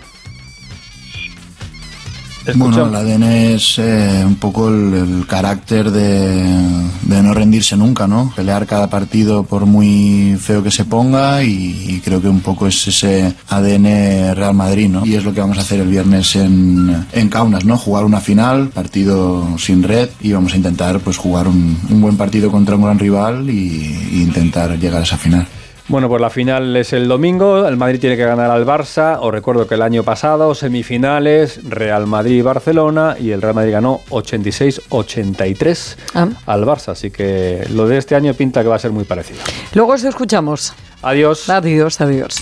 Bueno, 2.56 2.88
el 2.88 2.96
ADN 2.96 3.24
es 3.24 3.80
eh, 3.80 4.24
un 4.26 4.36
poco 4.36 4.70
el, 4.70 5.26
carácter 5.28 5.92
de, 5.92 7.22
no 7.22 7.34
rendirse 7.34 7.76
nunca, 7.76 8.08
¿no? 8.08 8.32
Pelear 8.36 8.66
cada 8.66 8.90
partido 8.90 9.44
por 9.44 9.66
muy 9.66 10.38
feo 10.40 10.64
que 10.64 10.72
se 10.72 10.86
ponga 10.86 11.44
y, 11.44 12.02
creo 12.04 12.22
que 12.22 12.30
un 12.30 12.40
poco 12.40 12.68
es 12.68 12.88
ese 12.88 13.34
ADN 13.50 14.36
Real 14.36 14.54
Madrid, 14.54 14.90
¿no? 14.90 15.06
Y 15.06 15.16
es 15.16 15.24
lo 15.24 15.34
que 15.34 15.42
vamos 15.42 15.58
a 15.58 15.62
hacer 15.62 15.80
el 15.80 15.88
viernes 15.88 16.36
en, 16.36 17.06
en 17.12 17.30
Kaunas, 17.30 17.66
¿no? 17.66 17.78
Jugar 17.78 18.06
una 18.06 18.22
final, 18.22 18.70
partido 18.70 19.58
sin 19.58 19.84
red 19.84 20.10
y 20.22 20.32
vamos 20.32 20.54
a 20.54 20.58
intentar 20.58 21.00
pues 21.00 21.18
jugar 21.18 21.48
un, 21.48 21.78
un 21.90 22.02
buen 22.02 22.18
partido 22.18 22.52
contra 22.52 22.76
un 22.76 22.84
gran 22.84 23.00
rival 23.00 23.50
y, 23.50 24.10
y 24.14 24.22
intentar 24.22 24.78
llegar 24.80 25.02
a 25.02 25.04
esa 25.04 25.18
final. 25.18 25.48
Bueno, 25.90 26.08
pues 26.08 26.22
la 26.22 26.30
final 26.30 26.76
es 26.76 26.94
el 26.94 27.08
domingo. 27.08 27.68
El 27.68 27.76
Madrid 27.76 28.00
tiene 28.00 28.16
que 28.16 28.24
ganar 28.24 28.52
al 28.52 28.64
Barça. 28.66 29.18
Os 29.20 29.32
recuerdo 29.32 29.68
que 29.68 29.74
el 29.76 29.82
año 29.82 30.04
pasado, 30.04 30.54
semifinales, 30.54 31.62
Real 31.68 32.06
Madrid-Barcelona 32.06 33.16
y 33.20 33.32
el 33.32 33.42
Real 33.42 33.56
Madrid 33.56 33.72
ganó 33.72 34.02
86-83 34.12 35.98
Ah. 36.14 36.28
al 36.46 36.64
Barça. 36.64 36.90
Así 36.92 37.10
que 37.10 37.66
lo 37.72 37.88
de 37.88 37.98
este 37.98 38.16
año 38.16 38.34
pinta 38.36 38.62
que 38.62 38.68
va 38.70 38.76
a 38.76 38.80
ser 38.80 38.92
muy 38.92 39.04
parecido. 39.04 39.40
Luego 39.74 39.94
os 39.94 40.04
escuchamos. 40.04 40.74
Adiós. 41.02 41.50
Adiós, 41.50 42.00
adiós. 42.00 42.36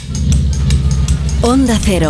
Onda 1.42 1.78
Cero. 1.82 2.06